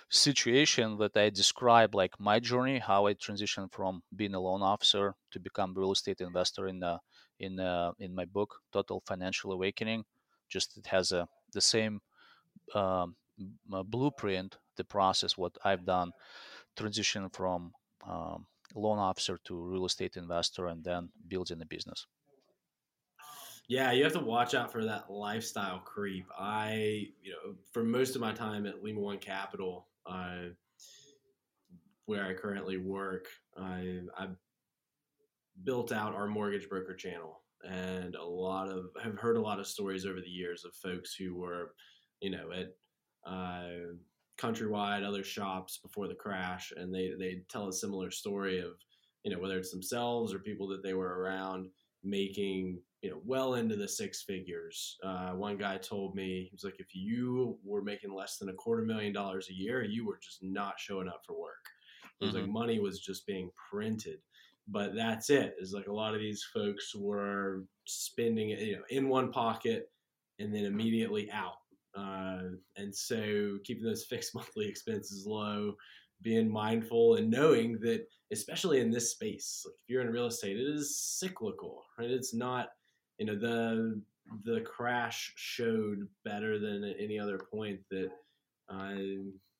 situation 0.10 0.98
that 0.98 1.18
I 1.18 1.30
describe, 1.30 1.94
like 1.94 2.20
my 2.20 2.40
journey, 2.40 2.80
how 2.80 3.08
I 3.08 3.14
transitioned 3.14 3.72
from 3.74 4.04
being 4.16 4.34
a 4.36 4.40
loan 4.40 4.62
officer 4.62 5.16
to 5.32 5.40
become 5.40 5.74
real 5.74 5.92
estate 5.92 6.22
investor 6.22 6.68
in 6.68 6.80
the 6.80 7.00
in 7.40 7.60
uh, 7.60 7.92
in 8.00 8.16
my 8.16 8.26
book, 8.26 8.62
Total 8.72 9.02
Financial 9.06 9.52
Awakening. 9.52 10.06
Just 10.50 10.78
it 10.78 10.88
has 10.88 11.12
a 11.12 11.28
the 11.54 11.62
same 11.62 12.02
um, 12.74 13.16
blueprint, 13.68 14.58
the 14.76 14.84
process 14.84 15.38
what 15.38 15.58
I've 15.64 15.86
done, 15.86 16.12
transition 16.76 17.30
from 17.30 17.74
um, 18.08 18.46
loan 18.76 19.00
officer 19.00 19.38
to 19.46 19.56
real 19.56 19.86
estate 19.86 20.18
investor, 20.18 20.68
and 20.68 20.84
then 20.84 21.10
building 21.28 21.62
a 21.62 21.66
business. 21.66 22.08
Yeah, 23.68 23.92
you 23.92 24.04
have 24.06 24.14
to 24.14 24.20
watch 24.20 24.54
out 24.54 24.72
for 24.72 24.86
that 24.86 25.12
lifestyle 25.12 25.80
creep. 25.80 26.26
I, 26.38 27.10
you 27.22 27.32
know, 27.32 27.56
for 27.74 27.84
most 27.84 28.16
of 28.16 28.22
my 28.22 28.32
time 28.32 28.66
at 28.66 28.82
Lima 28.82 29.02
One 29.02 29.18
Capital, 29.18 29.88
uh, 30.06 30.50
where 32.06 32.26
I 32.26 32.34
currently 32.34 32.78
work, 32.78 33.28
I, 33.58 34.00
I 34.18 34.30
built 35.66 35.92
out 35.92 36.16
our 36.16 36.28
mortgage 36.28 36.70
broker 36.70 36.96
channel, 36.96 37.42
and 37.68 38.16
a 38.16 38.24
lot 38.24 38.70
of 38.70 38.86
have 39.04 39.20
heard 39.20 39.36
a 39.36 39.42
lot 39.42 39.60
of 39.60 39.68
stories 39.68 40.06
over 40.06 40.22
the 40.22 40.30
years 40.30 40.64
of 40.64 40.74
folks 40.76 41.14
who 41.14 41.36
were, 41.36 41.74
you 42.22 42.30
know, 42.30 42.52
at 42.54 42.78
uh, 43.30 43.92
countrywide 44.40 45.04
other 45.04 45.26
shops 45.26 45.80
before 45.80 46.08
the 46.08 46.16
crash, 46.16 46.72
and 46.78 46.96
they 46.96 47.12
they 47.20 47.42
tell 47.50 47.68
a 47.68 47.74
similar 47.74 48.12
story 48.12 48.60
of, 48.60 48.76
you 49.24 49.32
know, 49.32 49.42
whether 49.42 49.58
it's 49.58 49.72
themselves 49.72 50.34
or 50.34 50.40
people 50.40 50.70
that 50.70 50.84
they 50.84 50.94
were 50.94 51.20
around 51.20 51.68
making 52.02 52.80
you 53.02 53.12
know 53.12 53.22
well 53.26 53.56
into 53.56 53.76
the 53.76 53.88
six 53.88 54.24
figures. 54.24 54.98
Uh, 55.04 55.32
one 55.32 55.58
guy 55.58 55.78
told 55.78 56.16
me 56.16 56.44
he 56.44 56.50
was 56.52 56.64
like, 56.64 56.80
if 56.80 56.96
you 56.96 57.58
were 57.64 57.82
making 57.82 58.14
less 58.14 58.38
than 58.38 58.50
a 58.50 58.54
quarter 58.54 58.84
million 58.84 59.14
dollars 59.14 59.50
a 59.50 59.54
year, 59.54 59.84
you 59.84 60.06
were 60.06 60.20
just 60.22 60.40
not 60.42 60.80
showing 60.80 61.08
up 61.08 61.22
for 61.26 61.40
work. 61.40 61.66
It 62.20 62.26
was 62.26 62.34
mm-hmm. 62.34 62.44
like 62.44 62.52
money 62.52 62.80
was 62.80 63.00
just 63.00 63.28
being 63.28 63.52
printed. 63.72 64.20
But 64.68 64.96
that's 64.96 65.30
it. 65.30 65.46
it. 65.46 65.56
Is 65.62 65.74
like 65.74 65.88
a 65.88 65.94
lot 65.94 66.14
of 66.14 66.20
these 66.20 66.46
folks 66.54 66.94
were 66.96 67.64
spending 67.86 68.50
it, 68.50 68.60
you 68.60 68.76
know, 68.76 68.84
in 68.90 69.08
one 69.08 69.32
pocket 69.32 69.90
and 70.40 70.54
then 70.54 70.66
immediately 70.66 71.30
out. 71.32 71.58
Uh, 71.96 72.50
and 72.76 72.94
so 72.94 73.58
keeping 73.64 73.84
those 73.84 74.06
fixed 74.10 74.36
monthly 74.36 74.68
expenses 74.68 75.26
low, 75.26 75.74
being 76.22 76.52
mindful 76.52 77.16
and 77.16 77.30
knowing 77.30 77.80
that, 77.82 78.06
especially 78.32 78.82
in 78.82 78.92
this 78.92 79.12
space, 79.12 79.64
like 79.66 79.76
if 79.84 79.90
you're 79.90 80.02
in 80.02 80.10
real 80.10 80.26
estate, 80.26 80.58
it 80.58 80.68
is 80.68 81.00
cyclical, 81.00 81.84
right? 81.98 82.10
It's 82.10 82.34
not 82.34 82.70
you 83.18 83.26
know 83.26 83.36
the 83.36 84.02
the 84.44 84.62
crash 84.62 85.34
showed 85.36 86.08
better 86.26 86.60
than 86.60 86.84
any 87.00 87.20
other 87.20 87.38
point 87.38 87.80
that 87.90 88.12
uh, 88.70 88.96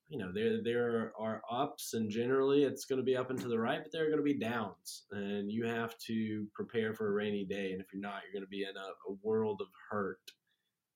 you 0.10 0.18
know 0.18 0.32
there 0.32 0.62
there 0.64 1.14
are 1.20 1.42
ups 1.52 1.94
and 1.94 2.10
generally 2.10 2.64
it's 2.64 2.86
going 2.86 2.98
to 2.98 3.06
be 3.06 3.16
up 3.16 3.30
and 3.30 3.40
to 3.40 3.48
the 3.48 3.60
right 3.60 3.82
but 3.84 3.92
there 3.92 4.04
are 4.04 4.10
going 4.10 4.18
to 4.18 4.24
be 4.24 4.34
downs. 4.34 5.04
And 5.12 5.52
you 5.52 5.66
have 5.66 5.98
to 6.08 6.48
prepare 6.54 6.94
for 6.94 7.10
a 7.10 7.12
rainy 7.12 7.46
day 7.46 7.72
and 7.72 7.82
if 7.82 7.88
you're 7.94 8.02
not 8.02 8.22
you're 8.24 8.34
going 8.34 8.46
to 8.46 8.50
be 8.50 8.64
in 8.64 8.76
a, 8.76 9.12
a 9.12 9.16
world 9.24 9.62
of 9.62 9.68
hurt 9.90 10.32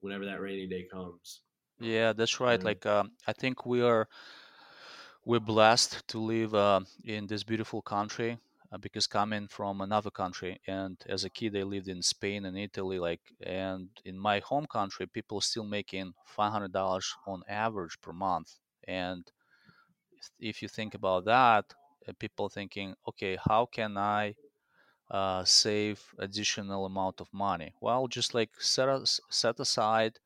whenever 0.02 0.26
that 0.26 0.42
rainy 0.42 0.68
day 0.68 0.88
comes. 0.92 1.42
Yeah 1.80 2.14
that's 2.14 2.40
right 2.40 2.64
like 2.64 2.86
um, 2.86 3.12
i 3.28 3.34
think 3.34 3.66
we 3.66 3.82
are 3.82 4.08
we're 5.26 5.40
blessed 5.40 6.08
to 6.08 6.20
live 6.20 6.54
uh, 6.56 6.80
in 7.04 7.28
this 7.28 7.44
beautiful 7.44 7.82
country 7.82 8.38
because 8.80 9.08
coming 9.08 9.48
from 9.48 9.82
another 9.82 10.10
country 10.12 10.60
and 10.68 11.04
as 11.08 11.24
a 11.24 11.30
kid 11.30 11.56
i 11.58 11.64
lived 11.64 11.88
in 11.90 12.02
spain 12.02 12.46
and 12.46 12.58
italy 12.58 13.00
like 13.00 13.22
and 13.42 13.90
in 14.06 14.18
my 14.18 14.40
home 14.40 14.66
country 14.66 15.06
people 15.08 15.42
still 15.42 15.66
making 15.66 16.14
$500 16.26 17.16
on 17.28 17.44
average 17.48 18.00
per 18.02 18.14
month. 18.14 18.60
And 18.88 19.32
if 20.40 20.62
you 20.62 20.68
think 20.68 20.94
about 20.94 21.26
that 21.26 21.66
uh, 22.08 22.14
people 22.20 22.50
thinking 22.50 22.96
okay 23.08 23.38
how 23.50 23.66
can 23.66 23.98
i 23.98 24.36
uh, 25.12 25.44
save 25.46 26.02
additional 26.20 26.86
amount 26.86 27.22
of 27.22 27.28
money? 27.34 27.74
Well 27.82 28.08
just 28.08 28.34
like 28.34 28.52
set, 28.60 28.88
set 29.30 29.60
aside 29.60 30.20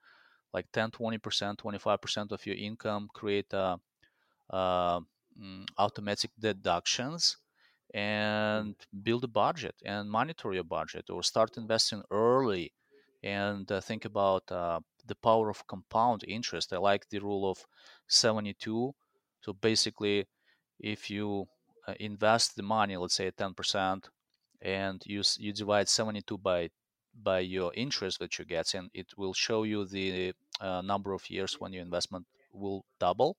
like 0.54 0.72
10 0.74 0.92
20% 0.92 1.60
25% 1.60 2.32
of 2.32 2.46
your 2.46 2.56
income 2.56 3.10
create 3.14 3.54
a, 3.54 3.80
a 4.50 5.02
mm, 5.42 5.66
automatic 5.78 6.32
deductions 6.40 7.38
and 7.96 8.76
build 9.04 9.24
a 9.24 9.28
budget 9.28 9.74
and 9.86 10.12
monitor 10.12 10.54
your 10.54 10.66
budget 10.66 11.10
or 11.10 11.24
start 11.24 11.56
investing 11.56 12.04
early 12.12 12.74
and 13.24 13.72
uh, 13.72 13.80
think 13.80 14.04
about 14.04 14.44
uh, 14.52 14.82
the 15.08 15.16
power 15.16 15.50
of 15.50 15.66
compound 15.66 16.26
interest. 16.28 16.74
I 16.74 16.78
like 16.78 17.08
the 17.10 17.20
rule 17.20 17.50
of 17.50 17.66
72. 18.10 18.94
So 19.40 19.54
basically, 19.54 20.26
if 20.78 21.10
you 21.10 21.48
uh, 21.88 21.94
invest 22.02 22.58
the 22.58 22.64
money, 22.64 22.98
let's 22.98 23.16
say 23.16 23.32
10%, 23.32 24.10
and 24.62 25.02
you, 25.06 25.24
you 25.40 25.54
divide 25.54 25.88
72 25.88 26.38
by 26.38 26.70
by 27.24 27.40
your 27.40 27.72
interest 27.76 28.20
that 28.20 28.38
you 28.38 28.44
get, 28.44 28.74
and 28.74 28.90
it 28.94 29.08
will 29.16 29.34
show 29.34 29.64
you 29.64 29.86
the 29.86 30.34
uh, 30.60 30.82
number 30.82 31.14
of 31.14 31.30
years 31.30 31.62
when 31.62 31.72
your 31.72 31.82
investment 31.82 32.26
will 32.52 32.84
double. 33.00 33.38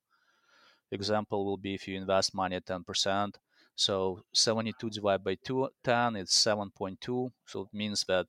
Example 0.91 1.45
will 1.45 1.59
be 1.59 1.75
if 1.75 1.87
you 1.87 1.95
invest 1.95 2.35
money 2.35 2.57
at 2.57 2.65
10%, 2.65 3.37
so 3.76 4.23
72 4.33 4.90
divided 4.90 5.23
by 5.23 5.37
2, 5.45 5.68
10 5.85 6.16
is 6.16 6.30
7.2. 6.30 7.30
So 7.45 7.61
it 7.61 7.68
means 7.75 8.04
that 8.09 8.26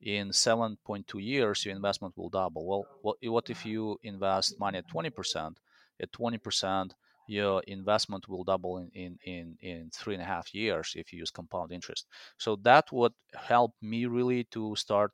in 0.00 0.30
7.2 0.30 1.22
years, 1.22 1.64
your 1.64 1.76
investment 1.76 2.16
will 2.16 2.30
double. 2.30 2.66
Well, 2.66 3.16
what, 3.20 3.50
if 3.50 3.66
you 3.66 3.98
invest 4.02 4.58
money 4.58 4.78
at 4.78 4.88
20%? 4.88 5.56
At 6.00 6.12
20%, 6.12 6.92
your 7.26 7.62
investment 7.66 8.28
will 8.28 8.44
double 8.44 8.78
in, 8.78 8.90
in, 8.94 9.18
in, 9.24 9.56
in 9.60 9.90
three 9.92 10.14
and 10.14 10.22
a 10.22 10.26
half 10.26 10.54
years 10.54 10.94
if 10.96 11.12
you 11.12 11.18
use 11.18 11.30
compound 11.30 11.70
interest. 11.70 12.06
So 12.38 12.56
that 12.62 12.90
would 12.90 13.12
help 13.34 13.72
me 13.82 14.06
really 14.06 14.44
to 14.52 14.74
start 14.74 15.12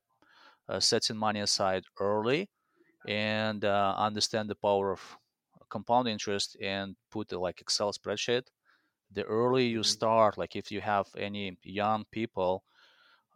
uh, 0.69 0.79
setting 0.79 1.17
money 1.17 1.41
aside 1.41 1.83
early 1.99 2.49
and 3.09 3.65
uh, 3.65 3.95
understand 3.99 4.49
the 4.49 4.55
power 4.55 4.93
of 4.93 5.01
compound 5.69 6.07
interest 6.07 6.57
and 6.63 6.95
put 7.11 7.33
a 7.33 7.39
like 7.39 7.61
Excel 7.61 7.93
spreadsheet 7.93 8.45
the 9.15 9.25
earlier 9.25 9.67
you 9.67 9.81
mm-hmm. 9.81 9.85
start 9.85 10.39
like 10.39 10.57
if 10.57 10.71
you 10.71 10.81
have 10.81 11.07
any 11.17 11.57
young 11.63 12.05
people 12.11 12.65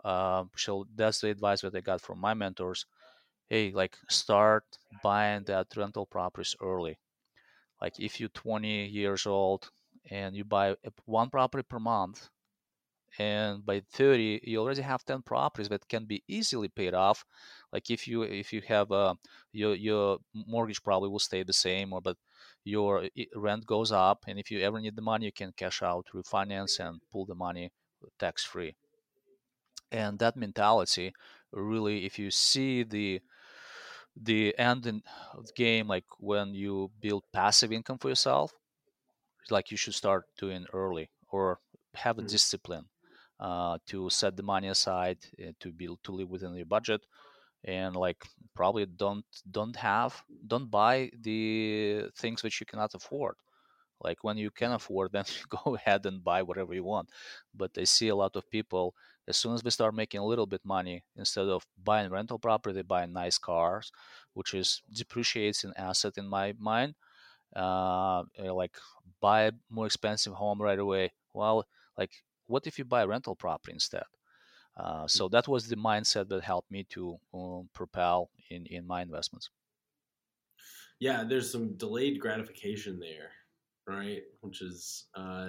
uh, 0.04 0.44
so 0.56 0.86
that's 0.94 1.20
the 1.20 1.30
advice 1.30 1.60
that 1.62 1.74
i 1.74 1.80
got 1.80 2.00
from 2.00 2.18
my 2.18 2.34
mentors. 2.34 2.86
Hey 3.48 3.72
like 3.74 3.96
start 4.08 4.64
buying 5.02 5.44
that 5.44 5.68
rental 5.76 6.06
properties 6.06 6.54
early. 6.60 6.98
Like 7.80 7.98
if 7.98 8.20
you're 8.20 8.28
20 8.30 8.86
years 8.86 9.26
old 9.26 9.70
and 10.10 10.36
you 10.36 10.44
buy 10.44 10.76
one 11.06 11.30
property 11.30 11.64
per 11.68 11.78
month 11.78 12.28
and 13.18 13.64
by 13.64 13.80
30 13.90 14.40
you 14.44 14.60
already 14.60 14.82
have 14.82 15.04
10 15.04 15.22
properties 15.22 15.68
that 15.70 15.88
can 15.88 16.04
be 16.04 16.22
easily 16.28 16.68
paid 16.68 16.94
off. 16.94 17.24
Like 17.72 17.90
if 17.90 18.06
you 18.06 18.22
if 18.22 18.52
you 18.52 18.62
have 18.68 18.90
a 18.90 18.94
uh, 18.94 19.14
your 19.52 19.74
your 19.74 20.18
mortgage 20.34 20.82
probably 20.82 21.08
will 21.08 21.18
stay 21.18 21.42
the 21.42 21.52
same 21.52 21.92
or 21.92 22.00
but 22.00 22.16
your 22.64 23.08
rent 23.34 23.66
goes 23.66 23.92
up 23.92 24.24
and 24.26 24.38
if 24.38 24.50
you 24.50 24.60
ever 24.60 24.80
need 24.80 24.96
the 24.96 25.02
money 25.02 25.26
you 25.26 25.32
can 25.32 25.52
cash 25.56 25.82
out 25.82 26.06
refinance 26.14 26.78
and 26.80 27.00
pull 27.10 27.24
the 27.24 27.34
money 27.34 27.70
tax 28.18 28.44
free 28.44 28.74
and 29.90 30.18
that 30.18 30.36
mentality 30.36 31.12
really 31.52 32.04
if 32.04 32.18
you 32.18 32.30
see 32.30 32.82
the 32.82 33.20
the 34.20 34.56
end 34.58 34.86
of 35.34 35.46
the 35.46 35.52
game 35.54 35.86
like 35.86 36.04
when 36.18 36.54
you 36.54 36.90
build 37.00 37.22
passive 37.32 37.72
income 37.72 37.98
for 37.98 38.08
yourself 38.08 38.52
like 39.50 39.70
you 39.70 39.76
should 39.76 39.94
start 39.94 40.24
doing 40.38 40.66
early 40.72 41.08
or 41.30 41.58
have 41.94 42.18
a 42.18 42.20
mm-hmm. 42.20 42.28
discipline 42.28 42.84
uh, 43.40 43.78
to 43.86 44.10
set 44.10 44.36
the 44.36 44.42
money 44.42 44.68
aside 44.68 45.18
uh, 45.40 45.52
to 45.60 45.70
be 45.72 45.88
to 46.02 46.12
live 46.12 46.28
within 46.28 46.54
your 46.54 46.66
budget 46.66 47.00
and 47.64 47.96
like 47.96 48.24
probably 48.54 48.86
don't 48.86 49.24
don't 49.50 49.76
have 49.76 50.22
don't 50.46 50.70
buy 50.70 51.10
the 51.20 52.04
things 52.16 52.42
which 52.42 52.60
you 52.60 52.66
cannot 52.66 52.94
afford. 52.94 53.36
Like 54.00 54.22
when 54.22 54.36
you 54.38 54.50
can 54.50 54.72
afford 54.72 55.12
then 55.12 55.24
you 55.28 55.44
go 55.64 55.74
ahead 55.76 56.06
and 56.06 56.22
buy 56.24 56.42
whatever 56.42 56.74
you 56.74 56.84
want. 56.84 57.10
But 57.54 57.72
i 57.78 57.84
see 57.84 58.08
a 58.08 58.16
lot 58.16 58.36
of 58.36 58.50
people 58.50 58.94
as 59.26 59.36
soon 59.36 59.54
as 59.54 59.62
they 59.62 59.70
start 59.70 59.94
making 59.94 60.20
a 60.20 60.26
little 60.26 60.46
bit 60.46 60.64
money 60.64 61.04
instead 61.16 61.46
of 61.48 61.66
buying 61.84 62.10
rental 62.10 62.38
property 62.38 62.74
they 62.74 62.82
buy 62.82 63.06
nice 63.06 63.38
cars 63.38 63.92
which 64.34 64.54
is 64.54 64.82
depreciates 64.92 65.64
an 65.64 65.74
asset 65.76 66.16
in 66.18 66.26
my 66.28 66.54
mind. 66.58 66.94
Uh, 67.56 68.24
like 68.38 68.76
buy 69.20 69.42
a 69.44 69.52
more 69.70 69.86
expensive 69.86 70.34
home 70.34 70.60
right 70.62 70.78
away. 70.78 71.12
Well 71.34 71.66
like 71.96 72.12
what 72.46 72.66
if 72.66 72.78
you 72.78 72.84
buy 72.84 73.04
rental 73.04 73.34
property 73.36 73.72
instead 73.74 74.04
uh, 74.78 75.06
so 75.06 75.28
mm. 75.28 75.30
that 75.32 75.48
was 75.48 75.68
the 75.68 75.76
mindset 75.76 76.28
that 76.28 76.42
helped 76.42 76.70
me 76.70 76.84
to 76.90 77.18
um, 77.34 77.68
propel 77.74 78.30
in 78.50 78.66
in 78.66 78.86
my 78.86 79.02
investments. 79.02 79.50
Yeah 81.00 81.24
there's 81.24 81.50
some 81.50 81.76
delayed 81.76 82.20
gratification 82.20 82.98
there 82.98 83.30
right? 83.88 84.22
Which 84.42 84.60
is 84.62 85.06
uh, 85.14 85.48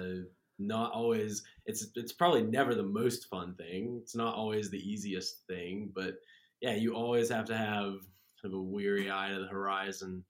not 0.58 0.92
always 0.92 1.42
it's 1.66 1.88
it's 1.94 2.12
probably 2.12 2.42
never 2.42 2.74
the 2.74 2.82
most 2.82 3.28
fun 3.28 3.54
thing. 3.54 4.00
It's 4.02 4.16
not 4.16 4.34
always 4.34 4.70
the 4.70 4.78
easiest 4.78 5.46
thing 5.46 5.92
but 5.94 6.14
yeah 6.60 6.74
you 6.74 6.94
always 6.94 7.28
have 7.30 7.44
to 7.46 7.56
have 7.56 7.94
kind 8.40 8.54
of 8.54 8.54
a 8.54 8.62
weary 8.62 9.10
eye 9.10 9.30
to 9.30 9.40
the 9.40 9.46
horizon. 9.46 10.24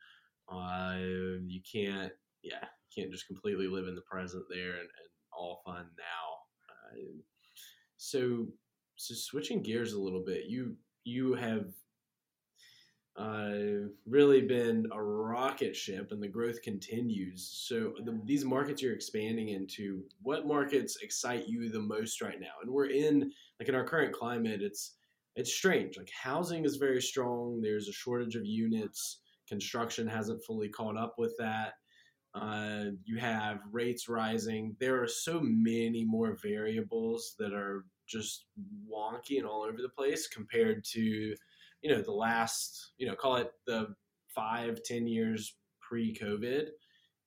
Uh, 0.52 0.96
you 1.46 1.60
can't 1.70 2.12
yeah 2.42 2.64
can't 2.94 3.12
just 3.12 3.28
completely 3.28 3.68
live 3.68 3.86
in 3.86 3.94
the 3.94 4.02
present 4.02 4.44
there 4.50 4.72
and, 4.72 4.80
and 4.80 5.10
all 5.32 5.62
fun 5.64 5.86
now. 5.96 6.26
Uh, 6.68 7.22
so 7.96 8.46
so 9.00 9.14
switching 9.14 9.62
gears 9.62 9.92
a 9.92 10.00
little 10.00 10.22
bit 10.24 10.44
you 10.46 10.76
you 11.04 11.34
have 11.34 11.66
uh, 13.16 13.88
really 14.06 14.40
been 14.40 14.86
a 14.92 15.02
rocket 15.02 15.76
ship 15.76 16.10
and 16.10 16.22
the 16.22 16.28
growth 16.28 16.62
continues. 16.62 17.66
So 17.68 17.92
the, 18.04 18.18
these 18.24 18.44
markets 18.44 18.80
you're 18.80 18.94
expanding 18.94 19.50
into, 19.50 20.04
what 20.22 20.46
markets 20.46 20.96
excite 21.02 21.46
you 21.46 21.68
the 21.68 21.80
most 21.80 22.22
right 22.22 22.40
now? 22.40 22.54
And 22.62 22.70
we're 22.70 22.86
in 22.86 23.30
like 23.58 23.68
in 23.68 23.74
our 23.74 23.84
current 23.84 24.14
climate, 24.14 24.62
it's 24.62 24.94
it's 25.36 25.52
strange. 25.52 25.98
Like 25.98 26.10
housing 26.10 26.64
is 26.64 26.76
very 26.76 27.02
strong. 27.02 27.60
There's 27.60 27.88
a 27.88 27.92
shortage 27.92 28.36
of 28.36 28.46
units. 28.46 29.20
Construction 29.48 30.06
hasn't 30.06 30.44
fully 30.44 30.68
caught 30.68 30.96
up 30.96 31.14
with 31.18 31.34
that. 31.38 31.72
Uh, 32.34 32.84
you 33.04 33.18
have 33.18 33.58
rates 33.70 34.08
rising. 34.08 34.76
There 34.78 35.02
are 35.02 35.08
so 35.08 35.40
many 35.42 36.04
more 36.04 36.38
variables 36.42 37.34
that 37.38 37.52
are 37.52 37.84
just 38.10 38.46
wonky 38.90 39.38
and 39.38 39.46
all 39.46 39.62
over 39.62 39.78
the 39.80 39.88
place 39.88 40.26
compared 40.26 40.84
to 40.84 41.00
you 41.00 41.90
know 41.90 42.02
the 42.02 42.12
last 42.12 42.92
you 42.98 43.06
know 43.06 43.14
call 43.14 43.36
it 43.36 43.52
the 43.66 43.94
five 44.34 44.82
ten 44.84 45.06
years 45.06 45.56
pre-COVID. 45.80 46.68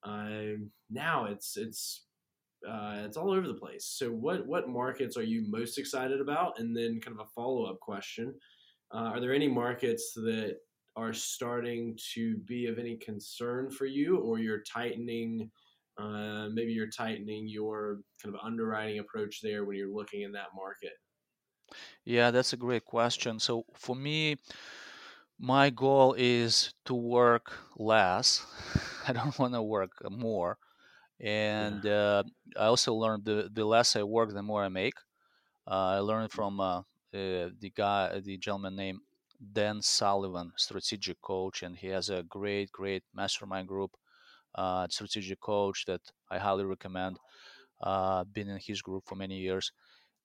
Um, 0.03 0.69
now 0.89 1.25
it's 1.25 1.57
it's 1.57 2.05
uh, 2.67 3.01
it's 3.05 3.17
all 3.17 3.31
over 3.31 3.47
the 3.47 3.53
place. 3.53 3.85
So 3.85 4.09
what 4.09 4.45
what 4.47 4.69
markets 4.69 5.17
are 5.17 5.23
you 5.23 5.45
most 5.49 5.77
excited 5.77 6.21
about? 6.21 6.59
And 6.59 6.75
then 6.75 7.01
kind 7.01 7.17
of 7.19 7.25
a 7.25 7.29
follow 7.29 7.65
up 7.65 7.79
question: 7.79 8.33
uh, 8.93 9.11
Are 9.13 9.19
there 9.19 9.33
any 9.33 9.47
markets 9.47 10.13
that 10.15 10.57
are 10.95 11.13
starting 11.13 11.97
to 12.13 12.37
be 12.45 12.67
of 12.67 12.77
any 12.77 12.97
concern 12.97 13.69
for 13.69 13.85
you, 13.85 14.17
or 14.17 14.39
you're 14.39 14.61
tightening? 14.61 15.49
Uh, 15.97 16.49
maybe 16.49 16.73
you're 16.73 16.89
tightening 16.89 17.47
your 17.47 18.01
kind 18.21 18.33
of 18.35 18.41
underwriting 18.43 18.99
approach 18.99 19.41
there 19.41 19.65
when 19.65 19.77
you're 19.77 19.93
looking 19.93 20.21
in 20.21 20.31
that 20.33 20.49
market. 20.55 20.93
Yeah, 22.05 22.31
that's 22.31 22.53
a 22.53 22.57
great 22.57 22.85
question. 22.85 23.39
So 23.39 23.65
for 23.75 23.95
me, 23.95 24.37
my 25.39 25.69
goal 25.69 26.13
is 26.17 26.73
to 26.85 26.93
work 26.93 27.53
less. 27.77 28.45
I 29.07 29.13
don't 29.13 29.37
want 29.39 29.53
to 29.53 29.61
work 29.61 29.91
more. 30.09 30.57
And 31.19 31.85
uh, 31.85 32.23
I 32.57 32.65
also 32.65 32.93
learned 32.95 33.25
the, 33.25 33.49
the 33.51 33.65
less 33.65 33.95
I 33.95 34.03
work, 34.03 34.33
the 34.33 34.43
more 34.43 34.63
I 34.63 34.69
make. 34.69 34.95
Uh, 35.67 35.97
I 35.97 35.99
learned 35.99 36.31
from 36.31 36.59
uh, 36.59 36.79
uh, 36.79 36.83
the 37.13 37.71
guy, 37.75 38.19
the 38.19 38.37
gentleman 38.37 38.75
named 38.75 39.01
Dan 39.53 39.81
Sullivan, 39.81 40.53
strategic 40.57 41.21
coach, 41.21 41.63
and 41.63 41.77
he 41.77 41.87
has 41.87 42.09
a 42.09 42.23
great, 42.23 42.71
great 42.71 43.03
mastermind 43.13 43.67
group, 43.67 43.97
uh, 44.55 44.87
strategic 44.89 45.39
coach 45.39 45.85
that 45.85 46.01
I 46.29 46.37
highly 46.39 46.65
recommend. 46.65 47.17
Uh, 47.81 48.23
been 48.23 48.47
in 48.47 48.59
his 48.59 48.81
group 48.81 49.03
for 49.05 49.15
many 49.15 49.37
years 49.39 49.73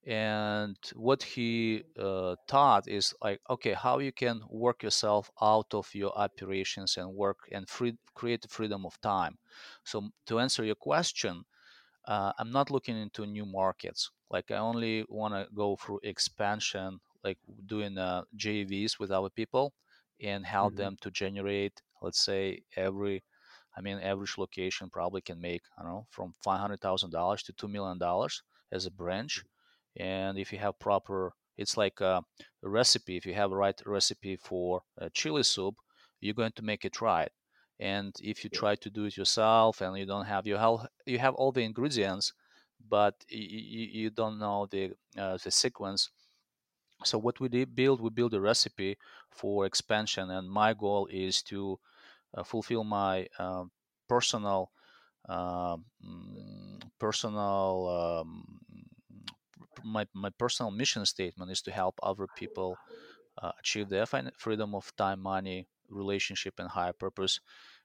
and 0.07 0.77
what 0.95 1.23
he 1.23 1.83
uh, 1.99 2.37
taught 2.47 2.89
is 2.89 3.15
like 3.23 3.41
okay 3.51 3.73
how 3.75 3.99
you 3.99 4.13
can 4.13 4.41
work 4.49 4.83
yourself 4.83 5.31
out 5.43 5.75
of 5.75 5.89
your 5.93 6.17
operations 6.17 6.97
and 6.97 7.13
work 7.13 7.39
and 7.53 7.69
free, 7.69 7.95
create 8.15 8.47
freedom 8.49 8.87
of 8.87 8.99
time 9.01 9.37
so 9.85 10.09
to 10.25 10.39
answer 10.39 10.65
your 10.65 10.77
question 10.77 11.43
uh, 12.07 12.33
i'm 12.39 12.53
not 12.53 12.71
looking 12.71 12.97
into 12.97 13.27
new 13.27 13.45
markets 13.45 14.11
like 14.31 14.51
i 14.51 14.57
only 14.57 15.05
want 15.09 15.35
to 15.35 15.47
go 15.55 15.77
through 15.77 16.01
expansion 16.05 17.01
like 17.25 17.39
doing 17.67 17.99
uh, 17.99 18.23
jvs 18.37 18.99
with 18.99 19.11
other 19.11 19.31
people 19.31 19.73
and 20.23 20.47
help 20.47 20.73
mm-hmm. 20.73 20.83
them 20.83 20.97
to 21.01 21.11
generate 21.11 21.83
let's 22.03 22.25
say 22.25 22.61
every 22.77 23.23
i 23.79 23.81
mean 23.81 23.99
average 23.99 24.37
location 24.39 24.91
probably 24.91 25.21
can 25.21 25.41
make 25.41 25.63
i 25.79 25.83
don't 25.83 25.93
know 25.93 26.07
from 26.11 26.35
$500000 26.45 27.43
to 27.45 27.53
$2 27.53 27.71
million 27.71 27.99
as 28.73 28.87
a 28.87 28.91
branch. 28.91 29.45
And 29.97 30.39
if 30.39 30.53
you 30.53 30.59
have 30.59 30.79
proper 30.79 31.33
it's 31.57 31.77
like 31.77 32.01
a, 32.01 32.23
recipe. 32.63 33.17
If 33.17 33.27
you 33.27 33.35
have 33.35 33.51
a 33.51 33.57
right 33.57 33.81
recipe 33.85 34.37
for 34.37 34.83
a 34.97 35.11
chili 35.11 35.43
soup 35.43 35.77
you're 36.21 36.35
going 36.35 36.53
to 36.57 36.65
make 36.65 36.85
it 36.85 37.01
right. 37.01 37.31
And 37.81 38.13
if 38.21 38.43
you 38.43 38.51
try 38.51 38.75
to 38.77 38.91
do 38.91 39.05
it 39.05 39.17
yourself 39.17 39.81
and 39.81 39.97
you 39.97 40.07
don't 40.07 40.27
have 40.27 40.47
your 40.47 40.59
health 40.59 40.87
you 41.07 41.19
have 41.19 41.35
all 41.35 41.53
the 41.53 41.63
ingredients 41.63 42.33
but 42.89 43.15
you, 43.29 44.03
you 44.03 44.11
don't 44.11 44.39
know 44.39 44.67
the 44.71 44.93
uh, 45.17 45.39
the 45.43 45.51
sequence. 45.51 46.11
So 47.05 47.19
what 47.19 47.41
we 47.41 47.49
did 47.49 47.75
build 47.75 48.01
we 48.01 48.11
build 48.11 48.35
a 48.35 48.41
recipe 48.41 48.99
for 49.31 49.67
expansion 49.67 50.31
and 50.31 50.49
my 50.51 50.75
goal 50.75 51.09
is 51.11 51.43
to 51.45 51.79
fulfill 52.45 52.85
my 52.85 53.27
uh, 53.39 53.65
personal 54.09 54.71
uh, 55.29 55.77
personal 56.99 58.25
um, 58.25 58.59
my, 59.85 60.07
my 60.15 60.31
personal 60.39 60.71
mission 60.71 61.05
statement 61.07 61.51
is 61.51 61.63
to 61.63 61.71
help 61.71 61.99
other 62.03 62.27
people 62.37 62.77
uh, 63.41 63.53
achieve 63.59 63.89
their 63.89 64.07
freedom 64.07 64.75
of 64.75 64.95
time, 64.97 65.21
money, 65.21 65.69
relationship, 65.89 66.55
and 66.59 66.69
higher 66.69 66.93
purpose, 66.93 67.41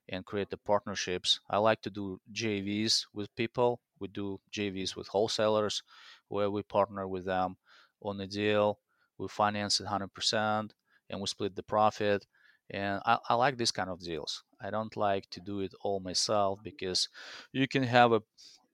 and 0.10 0.26
create 0.26 0.50
the 0.50 0.58
partnerships. 0.58 1.40
I 1.50 1.58
like 1.58 1.82
to 1.84 1.90
do 1.90 2.20
JVs 2.32 3.06
with 3.14 3.36
people. 3.36 3.80
We 4.00 4.08
do 4.08 4.40
JVs 4.52 4.96
with 4.96 5.08
wholesalers, 5.08 5.84
where 6.28 6.50
we 6.50 6.64
partner 6.64 7.08
with 7.08 7.26
them 7.26 7.58
on 8.02 8.20
a 8.20 8.28
deal. 8.28 8.80
We 9.18 9.28
finance 9.28 9.80
it 9.80 9.88
100%, 9.88 10.72
and 11.10 11.22
we 11.22 11.28
split 11.28 11.56
the 11.56 11.64
profit. 11.64 12.26
And 12.70 13.02
I, 13.06 13.18
I 13.30 13.34
like 13.36 13.58
this 13.58 13.72
kind 13.72 13.90
of 13.90 14.00
deals. 14.00 14.44
I 14.62 14.70
don't 14.70 14.96
like 14.96 15.30
to 15.32 15.42
do 15.42 15.60
it 15.60 15.74
all 15.82 16.00
myself 16.00 16.60
because 16.64 17.10
you 17.52 17.68
can 17.68 17.84
have 17.84 18.14
a 18.14 18.22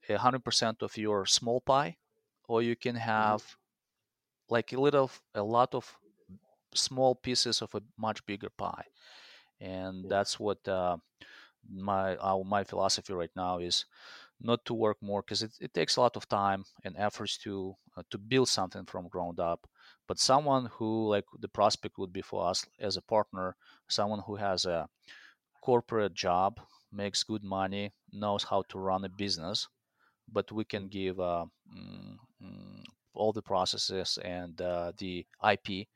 100% 0.08 0.82
of 0.82 0.96
your 0.96 1.26
small 1.26 1.60
pie 1.60 1.96
or 2.48 2.62
you 2.62 2.76
can 2.76 2.94
mm-hmm. 2.94 3.08
have 3.08 3.42
like 4.48 4.72
a 4.72 4.80
little 4.80 5.10
a 5.34 5.42
lot 5.42 5.74
of 5.74 5.96
small 6.74 7.14
pieces 7.14 7.62
of 7.62 7.74
a 7.74 7.82
much 7.96 8.24
bigger 8.26 8.50
pie 8.56 8.84
and 9.60 10.08
that's 10.08 10.40
what 10.40 10.66
uh, 10.68 10.96
my 11.68 12.16
my 12.44 12.64
philosophy 12.64 13.12
right 13.12 13.30
now 13.36 13.58
is 13.58 13.84
not 14.40 14.64
to 14.64 14.74
work 14.74 14.96
more 15.02 15.22
because 15.22 15.42
it, 15.42 15.52
it 15.60 15.74
takes 15.74 15.96
a 15.96 16.00
lot 16.00 16.16
of 16.16 16.28
time 16.28 16.64
and 16.84 16.96
efforts 16.96 17.36
to 17.38 17.74
uh, 17.96 18.02
to 18.10 18.18
build 18.18 18.48
something 18.48 18.84
from 18.86 19.08
ground 19.08 19.38
up 19.40 19.66
but 20.08 20.18
someone 20.18 20.66
who 20.74 21.08
like 21.08 21.24
the 21.40 21.48
prospect 21.48 21.98
would 21.98 22.12
be 22.12 22.22
for 22.22 22.48
us 22.48 22.66
as 22.78 22.96
a 22.96 23.02
partner 23.02 23.56
someone 23.88 24.20
who 24.26 24.36
has 24.36 24.64
a 24.64 24.88
corporate 25.60 26.14
job 26.14 26.60
makes 26.92 27.22
good 27.22 27.44
money, 27.44 27.92
knows 28.12 28.44
how 28.44 28.62
to 28.68 28.78
run 28.78 29.04
a 29.04 29.08
business, 29.08 29.68
but 30.30 30.50
we 30.52 30.64
can 30.64 30.88
give 30.88 31.20
uh, 31.20 31.44
mm, 31.72 32.16
mm, 32.42 32.84
all 33.14 33.32
the 33.32 33.42
processes 33.42 34.18
and 34.24 34.60
uh, 34.60 34.92
the 34.98 35.26
IP 35.42 35.88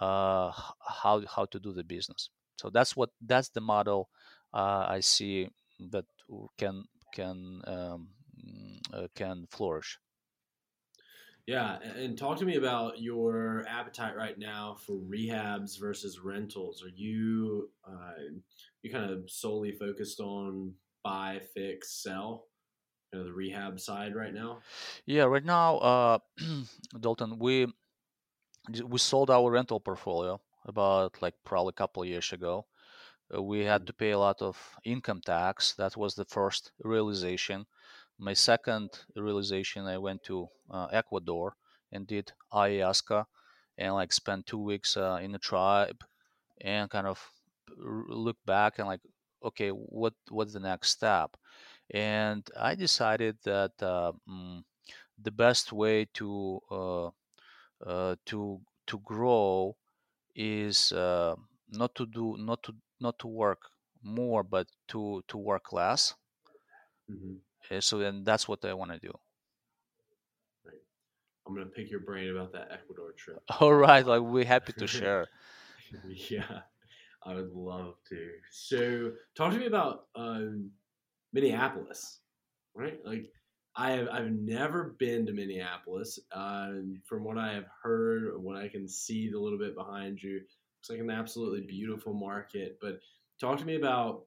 uh, 0.00 0.50
how 0.80 1.22
how 1.34 1.44
to 1.46 1.58
do 1.60 1.72
the 1.72 1.84
business. 1.84 2.30
So 2.56 2.70
that's 2.70 2.96
what 2.96 3.10
that's 3.20 3.50
the 3.50 3.60
model 3.60 4.08
uh, 4.52 4.86
I 4.88 5.00
see 5.00 5.48
that 5.90 6.04
can 6.58 6.84
can 7.14 7.62
um, 7.66 8.08
uh, 8.92 9.06
can 9.14 9.46
flourish. 9.50 9.98
Yeah, 11.46 11.78
and 11.96 12.16
talk 12.16 12.38
to 12.38 12.46
me 12.46 12.56
about 12.56 13.00
your 13.00 13.64
appetite 13.68 14.16
right 14.16 14.38
now 14.38 14.76
for 14.86 14.94
rehabs 14.94 15.78
versus 15.78 16.18
rentals. 16.18 16.82
Are 16.82 16.92
you 16.94 17.70
uh, 17.86 18.12
you 18.82 18.90
kind 18.90 19.10
of 19.10 19.30
solely 19.30 19.72
focused 19.72 20.20
on 20.20 20.72
buy, 21.02 21.40
fix, 21.54 22.02
sell, 22.02 22.48
kind 23.12 23.20
of 23.20 23.26
the 23.26 23.34
rehab 23.34 23.78
side 23.78 24.14
right 24.14 24.32
now? 24.32 24.58
Yeah, 25.04 25.24
right 25.24 25.44
now, 25.44 25.76
uh, 25.78 26.18
Dalton, 27.00 27.38
we 27.38 27.66
we 28.86 28.98
sold 28.98 29.30
our 29.30 29.50
rental 29.50 29.80
portfolio 29.80 30.40
about 30.64 31.20
like 31.20 31.34
probably 31.44 31.70
a 31.70 31.80
couple 31.80 32.02
of 32.02 32.08
years 32.08 32.32
ago. 32.32 32.64
Uh, 33.34 33.42
we 33.42 33.60
had 33.64 33.82
mm. 33.82 33.86
to 33.86 33.92
pay 33.92 34.10
a 34.10 34.18
lot 34.18 34.42
of 34.42 34.76
income 34.84 35.20
tax. 35.20 35.74
That 35.74 35.96
was 35.96 36.14
the 36.14 36.24
first 36.24 36.72
realization 36.82 37.66
my 38.18 38.32
second 38.32 38.90
realization, 39.16 39.86
I 39.86 39.98
went 39.98 40.22
to 40.24 40.48
uh, 40.70 40.86
Ecuador 40.92 41.56
and 41.92 42.06
did 42.06 42.32
ayahuasca 42.52 43.26
and 43.76 43.94
like 43.94 44.12
spent 44.12 44.46
two 44.46 44.58
weeks 44.58 44.96
uh, 44.96 45.18
in 45.20 45.32
the 45.32 45.38
tribe 45.38 46.04
and 46.60 46.90
kind 46.90 47.06
of 47.06 47.30
look 47.76 48.36
back 48.46 48.78
and 48.78 48.86
like, 48.86 49.00
okay, 49.42 49.70
what 49.70 50.14
what's 50.30 50.52
the 50.52 50.60
next 50.60 50.90
step? 50.90 51.36
And 51.90 52.48
I 52.58 52.74
decided 52.74 53.36
that 53.44 53.72
uh, 53.82 54.12
mm, 54.28 54.64
the 55.20 55.30
best 55.30 55.72
way 55.72 56.06
to 56.14 56.60
uh, 56.70 57.06
uh, 57.84 58.16
to 58.26 58.60
to 58.86 58.98
grow 59.00 59.76
is 60.34 60.92
uh, 60.92 61.34
not 61.70 61.94
to 61.96 62.06
do 62.06 62.36
not 62.38 62.62
to 62.64 62.74
not 63.00 63.18
to 63.20 63.26
work 63.26 63.62
more, 64.02 64.42
but 64.42 64.66
to 64.88 65.22
to 65.28 65.38
work 65.38 65.72
less. 65.72 66.14
Mm-hmm. 67.10 67.34
Uh, 67.70 67.80
so 67.80 67.98
then 67.98 68.24
that's 68.24 68.46
what 68.46 68.64
I 68.64 68.74
want 68.74 68.92
to 68.92 68.98
do. 68.98 69.12
Right. 70.64 70.80
I'm 71.46 71.54
gonna 71.54 71.66
pick 71.66 71.90
your 71.90 72.00
brain 72.00 72.30
about 72.30 72.52
that 72.52 72.68
Ecuador 72.70 73.12
trip. 73.12 73.42
All 73.60 73.74
right, 73.74 74.06
like 74.06 74.20
we're 74.20 74.44
happy 74.44 74.72
to 74.74 74.86
share. 74.98 75.26
yeah, 76.08 76.60
I 77.22 77.34
would 77.34 77.52
love 77.52 77.94
to. 78.10 78.30
So, 78.50 79.12
talk 79.36 79.52
to 79.52 79.58
me 79.58 79.66
about 79.66 80.06
um, 80.14 80.70
Minneapolis, 81.32 82.20
right? 82.74 82.98
Like, 83.04 83.30
I 83.76 83.92
have 83.92 84.08
I've 84.08 84.30
never 84.30 84.94
been 84.98 85.26
to 85.26 85.32
Minneapolis. 85.32 86.18
Um, 86.32 87.00
from 87.04 87.24
what 87.24 87.38
I 87.38 87.54
have 87.54 87.66
heard, 87.82 88.40
what 88.40 88.56
I 88.56 88.68
can 88.68 88.86
see, 88.86 89.30
the 89.30 89.38
little 89.38 89.58
bit 89.58 89.74
behind 89.74 90.22
you, 90.22 90.42
looks 90.84 90.90
like 90.90 91.00
an 91.00 91.10
absolutely 91.10 91.62
beautiful 91.62 92.12
market. 92.12 92.78
But 92.80 93.00
talk 93.40 93.58
to 93.58 93.64
me 93.64 93.76
about 93.76 94.26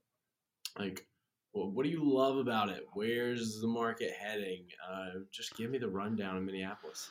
like 0.79 1.05
well, 1.53 1.71
what 1.71 1.83
do 1.83 1.89
you 1.89 2.03
love 2.03 2.37
about 2.37 2.69
it? 2.69 2.85
Where's 2.93 3.61
the 3.61 3.67
market 3.67 4.11
heading? 4.11 4.65
Uh, 4.87 5.19
just 5.31 5.55
give 5.55 5.71
me 5.71 5.77
the 5.79 5.87
rundown 5.87 6.37
in 6.37 6.45
Minneapolis. 6.45 7.09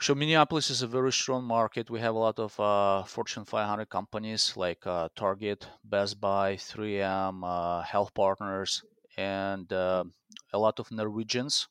So 0.00 0.14
Minneapolis 0.14 0.68
is 0.68 0.82
a 0.82 0.86
very 0.86 1.12
strong 1.12 1.44
market. 1.44 1.88
We 1.88 2.00
have 2.00 2.14
a 2.14 2.18
lot 2.18 2.38
of 2.38 2.58
uh, 2.60 3.04
Fortune 3.04 3.46
500 3.46 3.88
companies 3.88 4.54
like 4.54 4.86
uh, 4.86 5.08
Target, 5.16 5.66
Best 5.84 6.20
Buy, 6.20 6.56
3M, 6.56 7.42
uh, 7.42 7.80
Health 7.82 8.12
Partners, 8.12 8.82
and 9.16 9.72
uh, 9.72 10.04
a 10.52 10.58
lot 10.58 10.78
of 10.78 10.90
Norwegians 10.90 11.68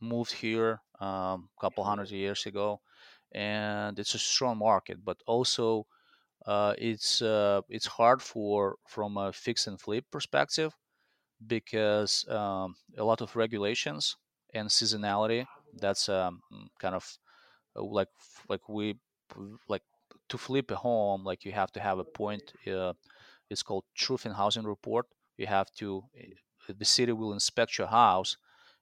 moved 0.00 0.32
here 0.32 0.80
a 1.00 1.04
um, 1.04 1.48
couple 1.60 1.84
hundred 1.84 2.10
years 2.10 2.46
ago, 2.46 2.80
and 3.30 3.96
it's 4.00 4.14
a 4.14 4.18
strong 4.18 4.58
market. 4.58 5.04
But 5.04 5.18
also, 5.24 5.86
uh, 6.48 6.74
it's 6.78 7.22
it's 7.70 7.86
hard 7.86 8.22
for 8.22 8.76
from 8.88 9.18
a 9.18 9.32
fix 9.32 9.68
and 9.68 9.80
flip 9.80 10.06
perspective 10.12 10.74
because 11.46 12.26
um, 12.28 12.74
a 12.96 13.04
lot 13.04 13.20
of 13.20 13.36
regulations 13.36 14.16
and 14.54 14.68
seasonality. 14.68 15.46
That's 15.74 16.08
um, 16.08 16.42
kind 16.80 16.94
of 16.94 17.18
uh, 17.76 17.82
like 17.84 18.08
like 18.48 18.68
we 18.68 18.98
like 19.68 19.82
to 20.28 20.38
flip 20.38 20.70
a 20.70 20.76
home. 20.76 21.24
Like 21.24 21.44
you 21.44 21.52
have 21.52 21.72
to 21.72 21.80
have 21.80 21.98
a 21.98 22.04
point. 22.04 22.52
Uh, 22.66 22.94
it's 23.50 23.62
called 23.62 23.84
truth 23.96 24.26
in 24.26 24.32
housing 24.32 24.64
report. 24.64 25.06
You 25.36 25.46
have 25.46 25.72
to 25.76 26.04
uh, 26.18 26.72
the 26.78 26.84
city 26.84 27.12
will 27.12 27.32
inspect 27.32 27.78
your 27.78 27.88
house 27.88 28.36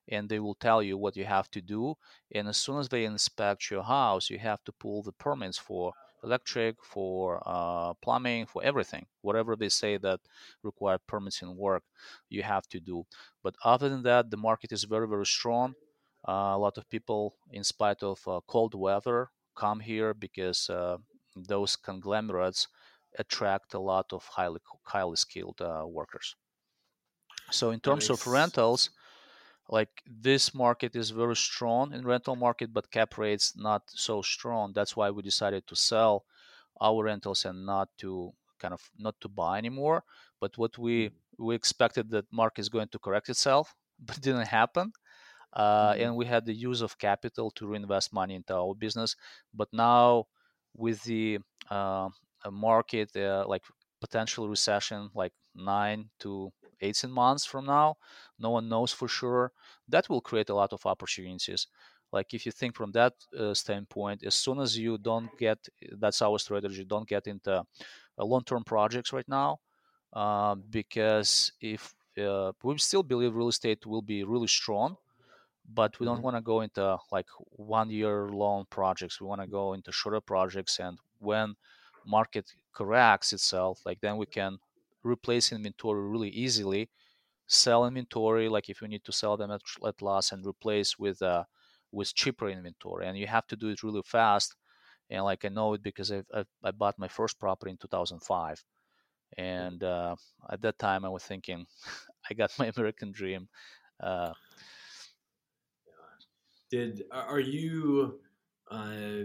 and 0.09 0.29
they 0.29 0.41
will 0.41 0.55
tell 0.57 0.83
you 0.83 0.99
what 0.99 1.17
you 1.17 1.25
have 1.25 1.51
to 1.51 1.61
do 1.61 1.95
and 2.35 2.49
as 2.49 2.57
soon 2.57 2.79
as 2.79 2.89
they 2.89 3.05
inspect 3.05 3.71
your 3.71 3.83
house 3.85 4.31
you 4.31 4.39
have 4.39 4.63
to 4.65 4.73
pull 4.73 5.03
the 5.03 5.13
permits 5.13 5.59
for 5.59 5.93
electric, 6.23 6.85
for 6.85 7.43
uh, 7.47 7.95
plumbing, 7.95 8.47
for 8.47 8.63
everything. 8.63 9.07
Whatever 9.23 9.57
they 9.57 9.69
say 9.69 9.97
that 9.99 10.21
require 10.63 10.99
permits 10.99 11.43
and 11.43 11.57
work, 11.57 11.83
you 12.29 12.43
have 12.43 12.67
to 12.69 12.81
do. 12.81 13.07
But 13.43 13.57
other 13.65 13.89
than 13.89 14.03
that, 14.03 14.31
the 14.31 14.37
market 14.37 14.73
is 14.73 14.85
very, 14.85 15.09
very 15.09 15.27
strong. 15.27 15.75
Uh, 16.27 16.55
a 16.55 16.59
lot 16.59 16.77
of 16.79 16.89
people, 16.91 17.37
in 17.53 17.65
spite 17.65 18.03
of 18.03 18.27
uh, 18.27 18.41
cold 18.47 18.75
weather, 18.75 19.31
come 19.55 19.81
here 19.81 20.13
because 20.15 20.69
uh, 20.71 20.99
those 21.35 21.77
conglomerates 21.77 22.69
attract 23.19 23.75
a 23.75 23.79
lot 23.79 24.13
of 24.13 24.25
highly 24.25 24.61
highly 24.83 25.17
skilled 25.17 25.61
uh, 25.61 25.85
workers. 25.87 26.35
So 27.51 27.71
in 27.71 27.81
terms 27.81 28.09
nice. 28.09 28.19
of 28.21 28.27
rentals, 28.27 28.91
like 29.69 29.89
this 30.07 30.55
market 30.55 30.95
is 30.95 31.11
very 31.11 31.37
strong 31.37 31.93
in 31.93 32.07
rental 32.07 32.37
market 32.37 32.73
but 32.73 32.91
cap 32.91 33.19
rates 33.19 33.55
not 33.57 33.83
so 33.89 34.23
strong 34.23 34.73
that's 34.75 34.97
why 34.97 35.11
we 35.11 35.23
decided 35.23 35.67
to 35.67 35.75
sell 35.75 36.25
our 36.81 37.05
rentals 37.05 37.45
and 37.45 37.67
not 37.67 37.89
to 37.99 38.33
kind 38.61 38.73
of 38.75 38.81
not 38.99 39.15
to 39.21 39.29
buy 39.29 39.59
anymore 39.59 40.05
but 40.41 40.57
what 40.57 40.79
we 40.79 41.07
mm-hmm. 41.07 41.45
we 41.47 41.55
expected 41.55 42.11
that 42.11 42.25
market 42.33 42.61
is 42.61 42.69
going 42.69 42.89
to 42.89 42.99
correct 42.99 43.29
itself 43.29 43.75
but 44.05 44.17
it 44.17 44.23
didn't 44.23 44.49
happen 44.49 44.93
uh, 45.53 45.93
mm-hmm. 45.93 46.03
and 46.03 46.17
we 46.17 46.27
had 46.27 46.45
the 46.45 46.55
use 46.55 46.81
of 46.81 46.99
capital 46.99 47.51
to 47.51 47.67
reinvest 47.67 48.13
money 48.13 48.35
into 48.35 48.55
our 48.55 48.75
business 48.75 49.17
but 49.55 49.69
now 49.73 50.25
with 50.77 51.03
the 51.05 51.39
uh, 51.71 52.09
market 52.51 53.11
uh, 53.17 53.45
like 53.49 53.63
potential 54.01 54.49
recession 54.49 55.11
like 55.15 55.33
9 55.55 56.09
to 56.21 56.53
18 56.81 57.11
months 57.11 57.45
from 57.45 57.67
now 57.67 57.97
no 58.39 58.51
one 58.51 58.69
knows 58.69 58.93
for 58.93 59.09
sure 59.09 59.53
that 59.89 60.09
will 60.09 60.21
create 60.21 60.51
a 60.51 60.55
lot 60.55 60.73
of 60.73 60.85
opportunities 60.87 61.67
like 62.13 62.35
if 62.35 62.47
you 62.47 62.53
think 62.53 62.75
from 62.75 62.93
that 62.93 63.15
uh, 63.39 63.55
standpoint 63.55 64.25
as 64.25 64.35
soon 64.35 64.61
as 64.61 64.79
you 64.79 64.99
don't 64.99 65.37
get 65.39 65.59
that's 65.99 66.23
our 66.23 66.39
strategy 66.39 66.85
don't 66.85 67.09
get 67.09 67.27
into 67.27 67.53
uh, 67.53 68.25
long-term 68.25 68.65
projects 68.65 69.13
right 69.13 69.29
now 69.29 69.59
uh, 70.13 70.55
because 70.71 71.53
if 71.61 71.95
uh, 72.19 72.53
we 72.63 72.79
still 72.79 73.03
believe 73.03 73.35
real 73.35 73.49
estate 73.49 73.85
will 73.87 74.03
be 74.03 74.25
really 74.25 74.47
strong 74.47 74.97
but 75.75 75.99
we 75.99 76.07
don't 76.07 76.17
mm-hmm. 76.17 76.25
want 76.25 76.37
to 76.37 76.41
go 76.41 76.61
into 76.61 76.97
like 77.11 77.27
one 77.51 77.91
year 77.91 78.29
long 78.29 78.65
projects 78.71 79.21
we 79.21 79.27
want 79.27 79.41
to 79.41 79.47
go 79.47 79.73
into 79.73 79.91
shorter 79.93 80.21
projects 80.21 80.79
and 80.79 80.99
when 81.19 81.55
market 82.07 82.53
corrects 82.73 83.33
itself 83.33 83.81
like 83.85 84.01
then 84.01 84.17
we 84.17 84.27
can 84.27 84.59
replace 85.07 85.53
inventory 85.53 86.03
really 86.03 86.31
easily. 86.31 86.91
Sell 87.47 87.87
inventory 87.87 88.49
like 88.49 88.69
if 88.69 88.83
you 88.83 88.89
need 88.89 89.05
to 89.05 89.13
sell 89.13 89.37
them 89.37 89.51
at, 89.51 89.63
at 89.87 90.03
loss 90.03 90.33
and 90.33 90.47
replace 90.47 90.99
with 90.99 91.23
uh 91.23 91.45
with 91.93 92.15
cheaper 92.15 92.49
inventory 92.49 93.07
and 93.07 93.17
you 93.19 93.27
have 93.27 93.47
to 93.49 93.57
do 93.57 93.69
it 93.69 93.83
really 93.83 94.03
fast. 94.05 94.57
And 95.11 95.25
like 95.25 95.45
i 95.45 95.49
know 95.49 95.75
it 95.75 95.83
because 95.83 96.11
i 96.13 96.23
i, 96.35 96.45
I 96.65 96.71
bought 96.73 96.99
my 96.99 97.09
first 97.09 97.39
property 97.39 97.71
in 97.71 97.79
2005 97.79 98.65
and 99.39 99.83
uh, 99.85 100.17
at 100.51 100.61
that 100.63 100.79
time 100.79 101.05
i 101.05 101.09
was 101.09 101.25
thinking 101.25 101.67
i 102.31 102.35
got 102.35 102.59
my 102.59 102.67
american 102.77 103.13
dream 103.13 103.49
uh, 104.01 104.33
did 106.71 107.05
are 107.13 107.41
you 107.41 108.21
uh, 108.71 109.25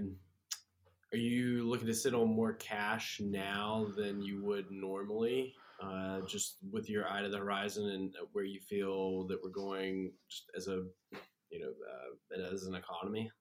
are 1.14 1.18
you 1.18 1.68
looking 1.68 1.88
to 1.88 1.94
sit 1.94 2.14
on 2.14 2.28
more 2.28 2.54
cash 2.54 3.20
now 3.24 3.88
than 3.98 4.22
you 4.22 4.44
would 4.44 4.70
normally 4.72 5.56
uh, 5.82 6.22
just 6.28 6.58
with 6.72 6.90
your 6.90 7.08
eye 7.10 7.22
to 7.22 7.30
the 7.30 7.38
horizon 7.38 7.90
and 7.90 8.16
where 8.34 8.46
you 8.46 8.60
feel 8.60 9.26
that 9.28 9.40
we're 9.44 9.50
going 9.50 10.12
just 10.30 10.46
as 10.56 10.68
a 10.68 10.84
you 11.50 11.60
know 11.60 11.74
uh, 11.92 12.54
as 12.54 12.64
an 12.66 12.76
economy? 12.76 13.32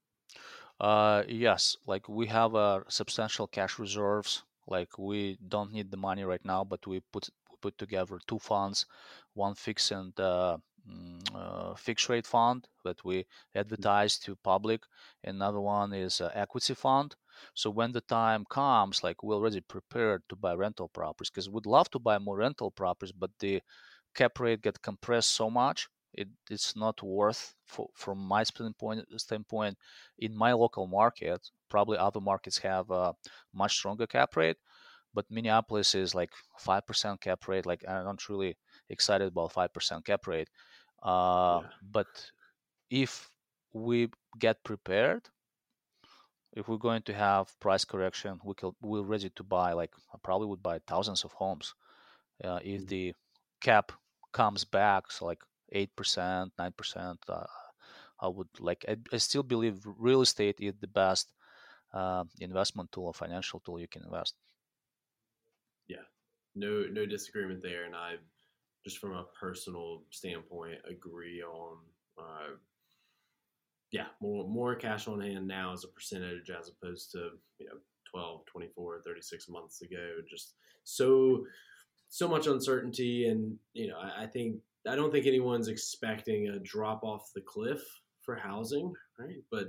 Uh 0.81 1.23
yes. 1.29 1.77
Like 1.87 2.09
we 2.09 2.27
have 2.27 2.55
uh, 2.55 2.81
substantial 2.89 3.47
cash 3.47 3.79
reserves. 3.79 4.43
Like 4.67 4.99
we 4.99 5.39
don't 5.49 5.73
need 5.73 5.91
the 5.91 5.97
money 5.97 6.25
right 6.25 6.45
now 6.45 6.65
but 6.65 6.87
we 6.87 7.01
put 7.13 7.29
we 7.51 7.57
put 7.61 7.77
together 7.79 8.19
two 8.27 8.39
funds 8.39 8.87
one 9.35 9.55
fixed 9.55 9.91
and 9.93 10.19
uh, 10.21 10.57
mm, 10.89 11.21
uh, 11.35 11.75
fixed 11.75 12.09
rate 12.09 12.27
fund 12.27 12.69
that 12.85 13.05
we 13.05 13.27
advertise 13.55 14.19
to 14.19 14.37
public. 14.37 14.83
Another 15.25 15.61
one 15.61 15.93
is 15.93 16.21
equity 16.35 16.75
fund 16.75 17.15
so 17.55 17.71
when 17.71 17.93
the 17.93 18.01
time 18.03 18.45
comes, 18.51 19.03
like 19.03 19.23
we're 19.23 19.35
already 19.35 19.61
prepared 19.61 20.23
to 20.29 20.37
buy 20.37 20.55
rental 20.55 20.89
properties 20.89 21.31
because 21.31 21.49
we'd 21.49 21.67
love 21.67 21.91
to 21.91 21.99
buy 21.99 22.19
more 22.19 22.39
rental 22.39 22.71
properties, 22.71 23.13
but 23.13 23.31
the 23.41 23.61
cap 24.15 24.39
rate 24.41 24.63
get 24.63 24.83
compressed 24.83 25.31
so 25.31 25.51
much 25.51 25.89
it, 26.15 26.29
it's 26.51 26.77
not 26.77 27.03
worth 27.03 27.55
for, 27.67 27.89
from 27.95 28.19
my 28.19 28.43
standpoint 28.43 29.05
standpoint 29.17 29.77
in 30.19 30.37
my 30.37 30.53
local 30.53 30.87
market 30.87 31.41
probably 31.69 31.99
other 31.99 32.21
markets 32.21 32.59
have 32.59 32.91
a 32.91 33.15
much 33.55 33.77
stronger 33.77 34.07
cap 34.07 34.37
rate 34.37 34.57
but 35.15 35.25
minneapolis 35.31 35.95
is 35.95 36.15
like 36.15 36.31
5% 36.61 37.21
cap 37.21 37.49
rate 37.49 37.67
like 37.67 37.85
i'm 37.89 38.05
not 38.05 38.29
really 38.29 38.57
excited 38.89 39.29
about 39.29 39.53
5% 39.53 40.05
cap 40.05 40.27
rate 40.27 40.49
uh, 41.03 41.61
yeah. 41.63 41.69
but 41.91 42.07
if 42.91 43.31
we 43.73 44.09
get 44.39 44.63
prepared 44.65 45.23
if 46.53 46.69
we're 46.69 46.77
going 46.77 47.03
to 47.03 47.15
have 47.15 47.59
price 47.61 47.85
correction 47.85 48.41
we 48.45 48.55
can, 48.55 48.73
we're 48.81 49.03
ready 49.03 49.31
to 49.31 49.43
buy 49.43 49.73
like 49.73 49.93
i 50.15 50.19
probably 50.23 50.47
would 50.47 50.63
buy 50.63 50.79
thousands 50.87 51.25
of 51.25 51.33
homes. 51.33 51.75
Uh, 52.43 52.59
if 52.63 52.81
mm-hmm. 52.81 52.87
the 52.87 53.15
cap 53.61 53.93
comes 54.33 54.65
back 54.65 55.11
so 55.11 55.27
like 55.27 55.43
8% 55.75 56.51
9% 56.59 57.17
uh, 57.29 57.45
i 58.21 58.29
would 58.29 58.49
like 58.59 58.85
I, 58.89 58.97
I, 59.13 59.19
still 59.19 59.43
believe 59.43 59.81
real 59.85 60.23
estate 60.23 60.57
is 60.61 60.75
the 60.81 60.89
best 60.89 61.33
uh, 61.93 62.25
investment 62.41 62.93
tool 62.93 63.07
or 63.07 63.15
financial 63.15 63.61
tool 63.61 63.81
you 63.81 63.89
can 63.89 64.05
invest. 64.05 64.35
Yeah. 65.89 66.07
No 66.55 66.85
no 66.91 67.07
disagreement 67.07 67.63
there 67.63 67.85
and 67.85 67.95
i 67.95 68.15
just 68.85 68.99
from 68.99 69.13
a 69.13 69.27
personal 69.39 70.03
standpoint 70.11 70.79
agree 70.89 71.43
on 71.43 71.77
uh, 72.19 72.57
yeah 73.93 74.07
more 74.21 74.49
more 74.49 74.75
cash 74.75 75.09
on 75.09 75.21
hand 75.21 75.47
now 75.47 75.73
as 75.73 75.85
a 75.85 75.89
percentage 75.89 76.51
as 76.51 76.71
opposed 76.71 77.11
to 77.11 77.31
you 77.59 77.67
know 77.67 77.75
12 78.11 78.45
24 78.47 79.03
36 79.05 79.49
months 79.49 79.83
ago 79.83 80.17
just 80.29 80.55
so 80.85 81.45
so 82.09 82.29
much 82.29 82.47
uncertainty 82.47 83.29
and 83.29 83.57
you 83.73 83.89
know 83.89 83.97
I, 83.99 84.25
I 84.25 84.27
think 84.27 84.57
I 84.89 84.95
don't 84.95 85.13
think 85.13 85.27
anyone's 85.27 85.69
expecting 85.69 86.49
a 86.49 86.59
drop 86.59 87.05
off 87.05 87.31
the 87.35 87.43
cliff 87.43 87.83
for 88.23 88.35
housing, 88.35 88.93
right? 89.19 89.43
But 89.51 89.69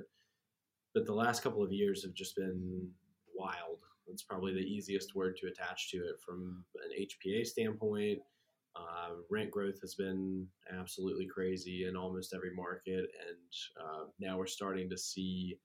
but 0.93 1.05
the 1.05 1.13
last 1.13 1.41
couple 1.41 1.63
of 1.63 1.71
years 1.71 2.03
have 2.03 2.13
just 2.13 2.36
been 2.36 2.89
wild. 3.36 3.79
It's 4.07 4.23
probably 4.23 4.53
the 4.53 4.60
easiest 4.60 5.15
word 5.15 5.38
to 5.38 5.47
attach 5.47 5.89
to 5.91 5.97
it 5.97 6.19
from 6.25 6.63
an 6.75 7.05
HPA 7.05 7.45
standpoint. 7.45 8.19
Uh, 8.75 9.15
rent 9.29 9.51
growth 9.51 9.79
has 9.81 9.95
been 9.95 10.47
absolutely 10.77 11.27
crazy 11.27 11.86
in 11.88 11.95
almost 11.95 12.34
every 12.34 12.53
market, 12.55 13.05
and 13.27 13.84
uh, 13.84 14.05
now 14.19 14.38
we're 14.38 14.47
starting 14.47 14.89
to 14.89 14.97
see, 14.97 15.57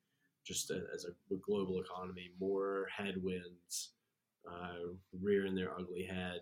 just 0.47 0.71
a, 0.71 0.81
as 0.95 1.05
a 1.05 1.35
global 1.49 1.81
economy, 1.81 2.31
more 2.40 2.87
headwinds 2.97 3.92
uh, 4.51 4.92
rearing 5.21 5.55
their 5.55 5.73
ugly 5.79 6.05
head 6.05 6.40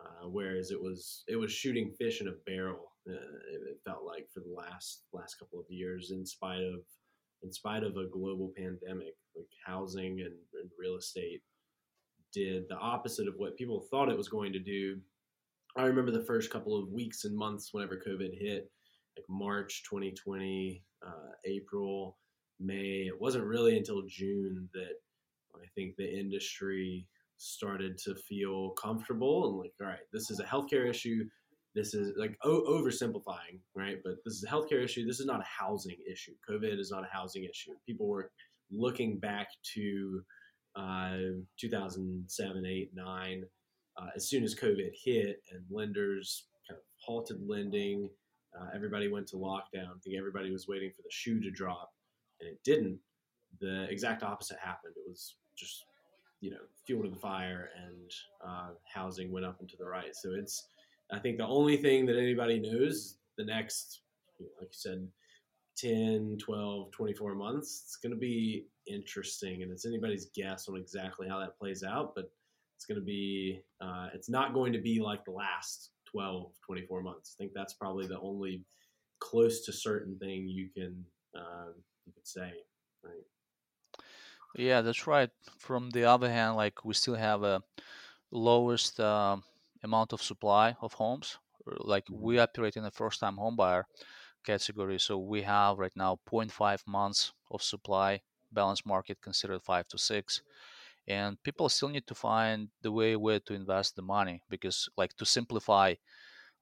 uh, 0.00 0.28
whereas 0.28 0.70
it 0.70 0.80
was 0.80 1.24
it 1.28 1.36
was 1.36 1.52
shooting 1.52 1.92
fish 1.98 2.20
in 2.20 2.28
a 2.28 2.32
barrel. 2.46 2.92
Uh, 3.08 3.12
it, 3.12 3.80
felt 3.84 4.04
like 4.04 4.28
for 4.32 4.40
the 4.40 4.54
last 4.54 5.04
last 5.12 5.36
couple 5.38 5.58
of 5.58 5.64
years, 5.68 6.10
in 6.10 6.24
spite 6.24 6.60
of 6.60 6.80
in 7.42 7.52
spite 7.52 7.82
of 7.82 7.96
a 7.96 8.08
global 8.12 8.52
pandemic, 8.56 9.14
like 9.34 9.48
housing 9.64 10.20
and, 10.20 10.34
and 10.60 10.70
real 10.78 10.96
estate 10.96 11.40
did 12.32 12.64
the 12.68 12.76
opposite 12.76 13.26
of 13.26 13.34
what 13.36 13.56
people 13.56 13.86
thought 13.90 14.10
it 14.10 14.16
was 14.16 14.28
going 14.28 14.52
to 14.52 14.58
do. 14.58 14.98
I 15.76 15.84
remember 15.84 16.10
the 16.10 16.24
first 16.24 16.50
couple 16.50 16.76
of 16.76 16.90
weeks 16.90 17.24
and 17.24 17.36
months 17.36 17.72
whenever 17.72 17.96
COVID 17.96 18.38
hit, 18.38 18.70
like 19.16 19.26
March 19.28 19.84
2020, 19.88 20.82
uh, 21.06 21.10
April, 21.46 22.18
May. 22.58 23.06
It 23.06 23.20
wasn't 23.20 23.44
really 23.44 23.76
until 23.76 24.02
June 24.08 24.68
that 24.74 24.94
I 25.54 25.66
think 25.74 25.96
the 25.96 26.18
industry 26.18 27.06
started 27.36 27.96
to 27.98 28.14
feel 28.14 28.70
comfortable 28.70 29.48
and 29.48 29.58
like, 29.58 29.72
all 29.80 29.86
right, 29.86 30.00
this 30.12 30.30
is 30.30 30.40
a 30.40 30.44
healthcare 30.44 30.88
issue. 30.88 31.24
This 31.74 31.94
is 31.94 32.12
like 32.16 32.36
o- 32.44 32.64
oversimplifying, 32.68 33.60
right? 33.74 33.96
But 34.04 34.16
this 34.24 34.34
is 34.34 34.44
a 34.44 34.48
healthcare 34.48 34.84
issue. 34.84 35.06
This 35.06 35.20
is 35.20 35.26
not 35.26 35.40
a 35.40 35.64
housing 35.64 35.96
issue. 36.10 36.32
COVID 36.48 36.78
is 36.78 36.90
not 36.90 37.04
a 37.04 37.16
housing 37.16 37.44
issue. 37.44 37.72
People 37.86 38.08
were 38.08 38.30
looking 38.70 39.18
back 39.18 39.48
to 39.74 40.22
uh, 40.76 41.16
2007, 41.58 42.66
8, 42.66 42.90
9, 42.94 43.44
uh, 44.00 44.08
as 44.16 44.28
soon 44.28 44.44
as 44.44 44.54
COVID 44.54 44.90
hit 45.04 45.42
and 45.52 45.62
lenders 45.70 46.46
kind 46.68 46.78
of 46.78 46.84
halted 46.98 47.40
lending. 47.46 48.08
Uh, 48.58 48.66
everybody 48.74 49.08
went 49.08 49.26
to 49.28 49.36
lockdown. 49.36 49.86
I 49.86 49.98
think 50.02 50.16
everybody 50.18 50.50
was 50.50 50.66
waiting 50.66 50.90
for 50.90 51.02
the 51.02 51.10
shoe 51.10 51.40
to 51.40 51.50
drop, 51.50 51.92
and 52.40 52.48
it 52.48 52.58
didn't. 52.64 52.98
The 53.60 53.84
exact 53.90 54.22
opposite 54.22 54.58
happened. 54.58 54.94
It 54.96 55.08
was 55.08 55.36
just 55.56 55.84
you 56.40 56.50
know 56.50 56.58
fuel 56.86 57.02
to 57.02 57.10
the 57.10 57.16
fire 57.16 57.68
and 57.76 58.10
uh, 58.44 58.70
housing 58.92 59.30
went 59.30 59.46
up 59.46 59.60
and 59.60 59.68
to 59.68 59.76
the 59.76 59.84
right. 59.84 60.14
So 60.14 60.30
it's 60.34 60.66
I 61.12 61.18
think 61.18 61.38
the 61.38 61.46
only 61.46 61.76
thing 61.76 62.06
that 62.06 62.16
anybody 62.16 62.58
knows 62.58 63.16
the 63.36 63.44
next 63.44 64.02
you 64.38 64.46
know, 64.46 64.52
like 64.60 64.68
you 64.68 64.78
said 64.78 65.06
10, 65.76 66.38
12, 66.38 66.90
24 66.90 67.34
months 67.34 67.82
it's 67.84 67.96
going 67.96 68.12
to 68.12 68.18
be 68.18 68.66
interesting 68.86 69.62
and 69.62 69.70
it's 69.70 69.86
anybody's 69.86 70.26
guess 70.34 70.68
on 70.68 70.76
exactly 70.76 71.28
how 71.28 71.38
that 71.38 71.58
plays 71.58 71.82
out 71.82 72.14
but 72.14 72.30
it's 72.80 72.86
going 72.86 72.98
to 72.98 73.04
be 73.04 73.60
uh, 73.82 74.08
it's 74.14 74.30
not 74.30 74.54
going 74.54 74.72
to 74.72 74.80
be 74.80 75.00
like 75.00 75.22
the 75.26 75.30
last 75.30 75.90
12 76.10 76.52
24 76.64 77.02
months 77.02 77.36
i 77.36 77.42
think 77.42 77.52
that's 77.54 77.74
probably 77.74 78.06
the 78.06 78.18
only 78.20 78.64
close 79.20 79.64
to 79.66 79.72
certain 79.72 80.18
thing 80.18 80.48
you 80.48 80.68
can 80.74 81.04
uh, 81.36 81.70
you 82.06 82.12
could 82.12 82.26
say 82.26 82.50
right 83.04 83.24
yeah, 84.56 84.80
that's 84.80 85.06
right. 85.06 85.30
From 85.58 85.90
the 85.90 86.04
other 86.04 86.28
hand, 86.28 86.56
like 86.56 86.84
we 86.84 86.94
still 86.94 87.14
have 87.14 87.42
a 87.42 87.62
lowest 88.30 88.98
um, 88.98 89.44
amount 89.82 90.12
of 90.12 90.22
supply 90.22 90.76
of 90.80 90.94
homes. 90.94 91.38
Like 91.66 92.04
we 92.10 92.34
mm-hmm. 92.34 92.42
operate 92.42 92.76
in 92.76 92.82
the 92.82 92.90
first-time 92.90 93.36
homebuyer 93.36 93.84
category, 94.44 94.98
so 94.98 95.18
we 95.18 95.42
have 95.42 95.78
right 95.78 95.92
now 95.94 96.18
0.5 96.30 96.86
months 96.86 97.32
of 97.50 97.62
supply. 97.62 98.20
Balance 98.52 98.84
market 98.84 99.20
considered 99.22 99.62
five 99.62 99.86
to 99.88 99.98
six, 99.98 100.42
and 101.10 101.42
people 101.42 101.68
still 101.68 101.90
need 101.90 102.06
to 102.08 102.14
find 102.14 102.70
the 102.82 102.92
way 102.92 103.16
where 103.16 103.40
to 103.40 103.54
invest 103.54 103.96
the 103.96 104.02
money 104.02 104.42
because, 104.50 104.88
like, 104.96 105.14
to 105.16 105.26
simplify, 105.26 105.94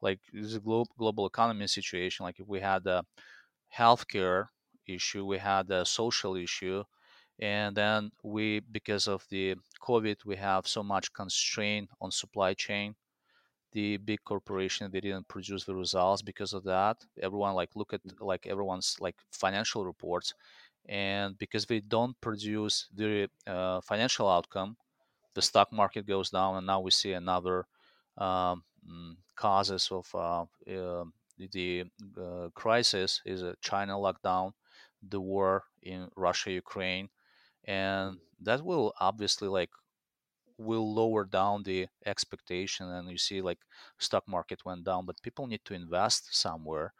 like 0.00 0.20
this 0.32 0.46
is 0.46 0.56
a 0.56 0.60
global 0.60 0.90
global 0.98 1.26
economy 1.26 1.66
situation. 1.68 2.24
Like 2.24 2.40
if 2.40 2.48
we 2.48 2.60
had 2.60 2.86
a 2.86 3.04
healthcare 3.76 4.48
issue, 4.86 5.24
we 5.24 5.38
had 5.38 5.70
a 5.70 5.84
social 5.84 6.36
issue 6.36 6.84
and 7.40 7.76
then 7.76 8.10
we 8.24 8.60
because 8.60 9.06
of 9.08 9.24
the 9.30 9.54
covid 9.80 10.16
we 10.26 10.36
have 10.36 10.66
so 10.66 10.82
much 10.82 11.12
constraint 11.12 11.88
on 12.00 12.10
supply 12.10 12.52
chain 12.54 12.94
the 13.72 13.96
big 13.98 14.20
corporation 14.24 14.90
they 14.90 15.00
didn't 15.00 15.28
produce 15.28 15.64
the 15.64 15.74
results 15.74 16.22
because 16.22 16.52
of 16.54 16.64
that 16.64 16.96
everyone 17.20 17.54
like 17.54 17.70
look 17.76 17.92
at 17.92 18.02
mm. 18.04 18.12
like 18.20 18.46
everyone's 18.46 18.96
like 19.00 19.16
financial 19.32 19.84
reports 19.86 20.34
and 20.88 21.38
because 21.38 21.66
they 21.66 21.80
don't 21.80 22.20
produce 22.20 22.88
the 22.94 23.28
uh, 23.46 23.80
financial 23.82 24.28
outcome 24.28 24.76
the 25.34 25.42
stock 25.42 25.72
market 25.72 26.06
goes 26.06 26.30
down 26.30 26.56
and 26.56 26.66
now 26.66 26.80
we 26.80 26.90
see 26.90 27.12
another 27.12 27.66
um, 28.16 28.64
mm, 28.88 29.16
causes 29.36 29.88
of 29.92 30.08
uh, 30.14 30.42
uh, 30.72 31.04
the 31.52 31.84
uh, 32.20 32.48
crisis 32.54 33.22
is 33.24 33.42
a 33.42 33.54
china 33.60 33.94
lockdown 33.94 34.52
the 35.02 35.20
war 35.20 35.64
in 35.82 36.10
russia 36.16 36.50
ukraine 36.50 37.08
and 37.64 38.18
that 38.40 38.64
will 38.64 38.94
obviously 39.00 39.48
like 39.48 39.70
will 40.58 40.92
lower 40.92 41.24
down 41.24 41.62
the 41.62 41.86
expectation 42.04 42.88
and 42.88 43.08
you 43.10 43.16
see 43.18 43.40
like 43.40 43.58
stock 43.98 44.26
market 44.26 44.64
went 44.64 44.84
down 44.84 45.06
but 45.06 45.22
people 45.22 45.46
need 45.46 45.64
to 45.64 45.74
invest 45.74 46.34
somewhere 46.34 46.92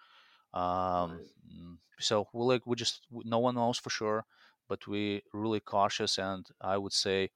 um, 0.55 1.21
mm, 1.47 1.77
so 1.99 2.27
we 2.33 2.45
like 2.45 2.67
we 2.67 2.77
just 2.77 3.07
no 3.11 3.39
one 3.39 3.55
knows 3.55 3.79
for 3.79 3.91
sure 3.91 4.25
but 4.69 4.87
we 4.87 5.23
really 5.33 5.61
cautious 5.61 6.19
and 6.19 6.47
i 6.61 6.77
would 6.77 6.93
say 6.93 7.31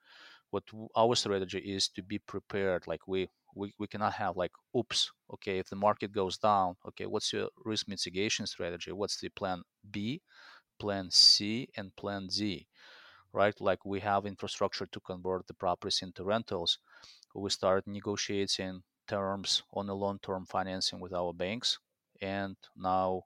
what 0.50 0.64
our 0.96 1.14
strategy 1.16 1.58
is 1.58 1.88
to 1.88 2.02
be 2.02 2.18
prepared 2.18 2.86
like 2.86 3.06
we 3.08 3.28
we, 3.54 3.72
we 3.78 3.86
cannot 3.86 4.12
have 4.14 4.36
like 4.36 4.52
oops 4.76 5.10
okay 5.32 5.58
if 5.58 5.68
the 5.68 5.76
market 5.76 6.12
goes 6.12 6.38
down 6.38 6.76
okay 6.86 7.06
what's 7.06 7.32
your 7.32 7.48
risk 7.64 7.88
mitigation 7.88 8.46
strategy 8.46 8.92
what's 8.92 9.18
the 9.20 9.28
plan 9.30 9.62
b 9.90 10.20
plan 10.78 11.10
c 11.10 11.68
and 11.76 11.94
plan 11.96 12.26
d 12.28 12.66
right? 13.32 13.58
Like 13.60 13.84
we 13.84 14.00
have 14.00 14.26
infrastructure 14.26 14.86
to 14.86 15.00
convert 15.00 15.46
the 15.46 15.54
properties 15.54 16.02
into 16.02 16.24
rentals. 16.24 16.78
We 17.34 17.50
start 17.50 17.86
negotiating 17.86 18.82
terms 19.08 19.62
on 19.72 19.88
a 19.88 19.94
long-term 19.94 20.46
financing 20.46 21.00
with 21.00 21.12
our 21.12 21.32
banks, 21.32 21.78
and 22.22 22.56
now 22.76 23.24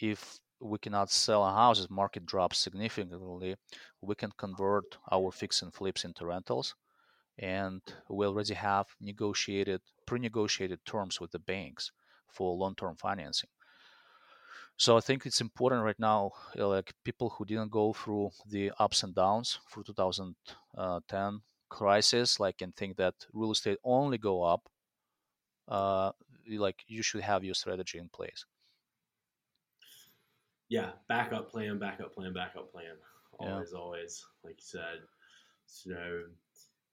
if 0.00 0.40
we 0.60 0.78
cannot 0.78 1.10
sell 1.10 1.44
a 1.44 1.52
house, 1.52 1.86
the 1.86 1.92
market 1.92 2.26
drops 2.26 2.58
significantly, 2.58 3.56
we 4.00 4.14
can 4.14 4.32
convert 4.36 4.98
our 5.12 5.30
fix 5.30 5.62
and 5.62 5.72
flips 5.72 6.04
into 6.04 6.26
rentals. 6.26 6.74
And 7.38 7.80
we 8.08 8.26
already 8.26 8.54
have 8.54 8.86
negotiated, 9.00 9.80
pre-negotiated 10.06 10.80
terms 10.84 11.20
with 11.20 11.30
the 11.30 11.38
banks 11.38 11.92
for 12.28 12.54
long-term 12.56 12.96
financing. 12.96 13.48
So 14.76 14.96
I 14.96 15.00
think 15.00 15.26
it's 15.26 15.40
important 15.40 15.84
right 15.84 15.98
now, 15.98 16.32
uh, 16.58 16.68
like 16.68 16.94
people 17.04 17.30
who 17.30 17.44
didn't 17.44 17.70
go 17.70 17.92
through 17.92 18.30
the 18.46 18.72
ups 18.78 19.02
and 19.02 19.14
downs 19.14 19.58
through 19.70 19.84
2010 19.84 21.40
crisis, 21.68 22.40
like 22.40 22.62
and 22.62 22.74
think 22.74 22.96
that 22.96 23.14
real 23.32 23.52
estate 23.52 23.78
only 23.84 24.18
go 24.18 24.42
up. 24.42 24.68
Uh, 25.68 26.12
like 26.58 26.84
you 26.86 27.02
should 27.02 27.22
have 27.22 27.44
your 27.44 27.54
strategy 27.54 27.98
in 27.98 28.08
place. 28.08 28.44
Yeah, 30.68 30.90
backup 31.08 31.50
plan, 31.50 31.78
backup 31.78 32.14
plan, 32.14 32.32
backup 32.32 32.70
plan. 32.70 32.94
Always, 33.38 33.70
yeah. 33.72 33.78
always, 33.78 34.24
like 34.44 34.54
you 34.54 34.64
said. 34.64 35.00
So, 35.66 35.94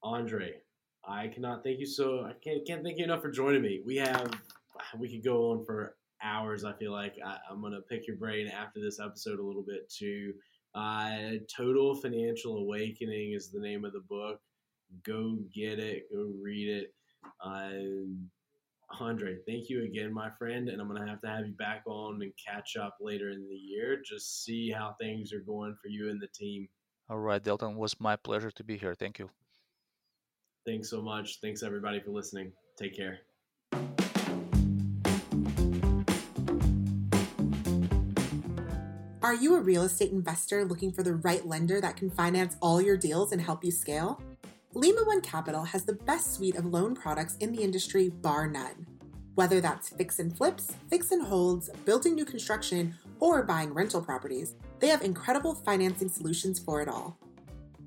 Andre, 0.01 0.55
I 1.07 1.27
cannot 1.27 1.63
thank 1.63 1.79
you 1.79 1.85
so. 1.85 2.25
I 2.25 2.33
can't 2.43 2.65
can't 2.65 2.83
thank 2.83 2.97
you 2.97 3.03
enough 3.03 3.21
for 3.21 3.31
joining 3.31 3.61
me. 3.61 3.81
We 3.85 3.97
have 3.97 4.31
we 4.97 5.09
could 5.09 5.23
go 5.23 5.51
on 5.51 5.63
for 5.65 5.95
hours. 6.23 6.63
I 6.63 6.73
feel 6.73 6.91
like 6.91 7.15
I, 7.23 7.37
am 7.51 7.61
gonna 7.61 7.81
pick 7.81 8.07
your 8.07 8.17
brain 8.17 8.47
after 8.47 8.79
this 8.79 8.99
episode 8.99 9.39
a 9.39 9.43
little 9.43 9.63
bit 9.63 9.89
too. 9.89 10.33
Uh, 10.73 11.37
Total 11.55 11.95
Financial 11.95 12.57
Awakening 12.57 13.33
is 13.33 13.49
the 13.49 13.59
name 13.59 13.85
of 13.85 13.93
the 13.93 14.01
book. 14.01 14.41
Go 15.03 15.37
get 15.53 15.79
it. 15.79 16.07
Go 16.13 16.31
read 16.41 16.69
it. 16.69 16.93
Uh, 17.43 18.07
Andre, 18.99 19.37
thank 19.45 19.69
you 19.69 19.83
again, 19.83 20.13
my 20.13 20.29
friend, 20.39 20.69
and 20.69 20.81
I'm 20.81 20.87
gonna 20.87 21.07
have 21.07 21.21
to 21.21 21.27
have 21.27 21.45
you 21.45 21.53
back 21.53 21.83
on 21.85 22.21
and 22.21 22.31
catch 22.43 22.77
up 22.77 22.97
later 23.01 23.29
in 23.31 23.47
the 23.47 23.55
year. 23.55 24.01
Just 24.01 24.43
see 24.43 24.71
how 24.71 24.95
things 24.99 25.33
are 25.33 25.41
going 25.41 25.75
for 25.81 25.89
you 25.89 26.09
and 26.09 26.21
the 26.21 26.27
team. 26.27 26.67
All 27.09 27.19
right, 27.19 27.43
Delton, 27.43 27.71
it 27.71 27.77
was 27.77 27.99
my 27.99 28.15
pleasure 28.15 28.51
to 28.51 28.63
be 28.63 28.77
here. 28.77 28.95
Thank 28.95 29.19
you. 29.19 29.29
Thanks 30.65 30.89
so 30.89 31.01
much. 31.01 31.39
Thanks 31.41 31.63
everybody 31.63 31.99
for 31.99 32.11
listening. 32.11 32.51
Take 32.77 32.95
care. 32.95 33.19
Are 39.23 39.33
you 39.33 39.55
a 39.55 39.59
real 39.59 39.83
estate 39.83 40.11
investor 40.11 40.63
looking 40.63 40.93
for 40.93 41.03
the 41.03 41.15
right 41.15 41.45
lender 41.45 41.81
that 41.81 41.97
can 41.97 42.09
finance 42.09 42.55
all 42.61 42.81
your 42.81 42.95
deals 42.95 43.33
and 43.33 43.41
help 43.41 43.63
you 43.63 43.71
scale? 43.71 44.21
Lima 44.77 45.01
One 45.05 45.21
Capital 45.21 45.63
has 45.63 45.85
the 45.85 45.93
best 45.93 46.35
suite 46.35 46.55
of 46.55 46.67
loan 46.67 46.93
products 46.93 47.35
in 47.37 47.51
the 47.51 47.63
industry, 47.63 48.09
bar 48.09 48.47
none. 48.47 48.85
Whether 49.33 49.59
that's 49.59 49.89
fix 49.89 50.19
and 50.19 50.37
flips, 50.37 50.71
fix 50.87 51.09
and 51.09 51.25
holds, 51.25 51.71
building 51.83 52.13
new 52.13 52.25
construction, 52.25 52.95
or 53.19 53.41
buying 53.41 53.73
rental 53.73 54.03
properties, 54.03 54.53
they 54.77 54.89
have 54.89 55.01
incredible 55.01 55.55
financing 55.55 56.09
solutions 56.09 56.59
for 56.59 56.79
it 56.79 56.87
all. 56.87 57.17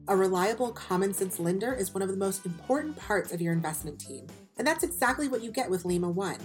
A 0.08 0.16
reliable, 0.16 0.72
common 0.72 1.14
sense 1.14 1.38
lender 1.38 1.72
is 1.72 1.94
one 1.94 2.02
of 2.02 2.08
the 2.08 2.16
most 2.16 2.44
important 2.44 2.96
parts 2.96 3.30
of 3.30 3.40
your 3.40 3.52
investment 3.52 4.00
team, 4.00 4.26
and 4.58 4.66
that's 4.66 4.82
exactly 4.82 5.28
what 5.28 5.44
you 5.44 5.52
get 5.52 5.70
with 5.70 5.84
Lima 5.84 6.10
One. 6.10 6.40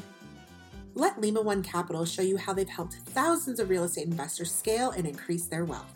Let 0.93 1.19
Lima 1.19 1.41
One 1.41 1.63
Capital 1.63 2.05
show 2.05 2.21
you 2.21 2.37
how 2.37 2.53
they've 2.53 2.69
helped 2.69 2.93
thousands 2.93 3.59
of 3.59 3.71
real 3.71 3.85
estate 3.85 4.05
investors 4.05 4.51
scale 4.51 4.91
and 4.91 5.07
increase 5.07 5.47
their 5.47 5.65
wealth. 5.65 5.94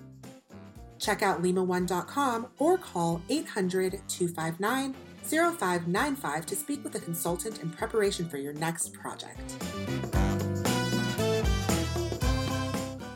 Check 0.99 1.21
out 1.21 1.41
limaone.com 1.41 2.47
or 2.59 2.77
call 2.77 3.21
800 3.29 4.01
259 4.07 4.95
0595 5.23 6.45
to 6.45 6.55
speak 6.55 6.83
with 6.83 6.95
a 6.95 6.99
consultant 6.99 7.61
in 7.61 7.69
preparation 7.69 8.27
for 8.27 8.37
your 8.37 8.53
next 8.53 8.93
project. 8.93 9.39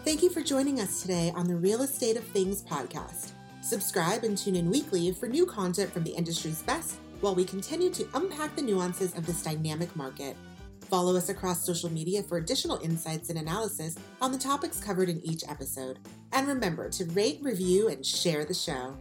Thank 0.05 0.21
you 0.21 0.29
for 0.29 0.41
joining 0.41 0.79
us 0.79 1.01
today 1.01 1.31
on 1.35 1.47
the 1.47 1.55
Real 1.55 1.81
Estate 1.81 2.17
of 2.17 2.23
Things 2.25 2.61
podcast. 2.61 3.31
Subscribe 3.61 4.23
and 4.23 4.37
tune 4.37 4.55
in 4.55 4.69
weekly 4.69 5.11
for 5.11 5.27
new 5.27 5.45
content 5.45 5.91
from 5.91 6.03
the 6.03 6.11
industry's 6.11 6.61
best 6.61 6.97
while 7.21 7.33
we 7.33 7.45
continue 7.45 7.89
to 7.89 8.07
unpack 8.13 8.55
the 8.55 8.61
nuances 8.61 9.15
of 9.15 9.25
this 9.25 9.41
dynamic 9.41 9.95
market. 9.95 10.35
Follow 10.89 11.15
us 11.15 11.29
across 11.29 11.65
social 11.65 11.91
media 11.91 12.21
for 12.23 12.37
additional 12.37 12.79
insights 12.83 13.29
and 13.29 13.39
analysis 13.39 13.95
on 14.21 14.31
the 14.31 14.37
topics 14.37 14.79
covered 14.79 15.09
in 15.09 15.25
each 15.25 15.43
episode. 15.47 15.99
And 16.31 16.47
remember 16.47 16.89
to 16.89 17.05
rate, 17.05 17.39
review, 17.41 17.89
and 17.89 18.05
share 18.05 18.45
the 18.45 18.53
show. 18.53 18.95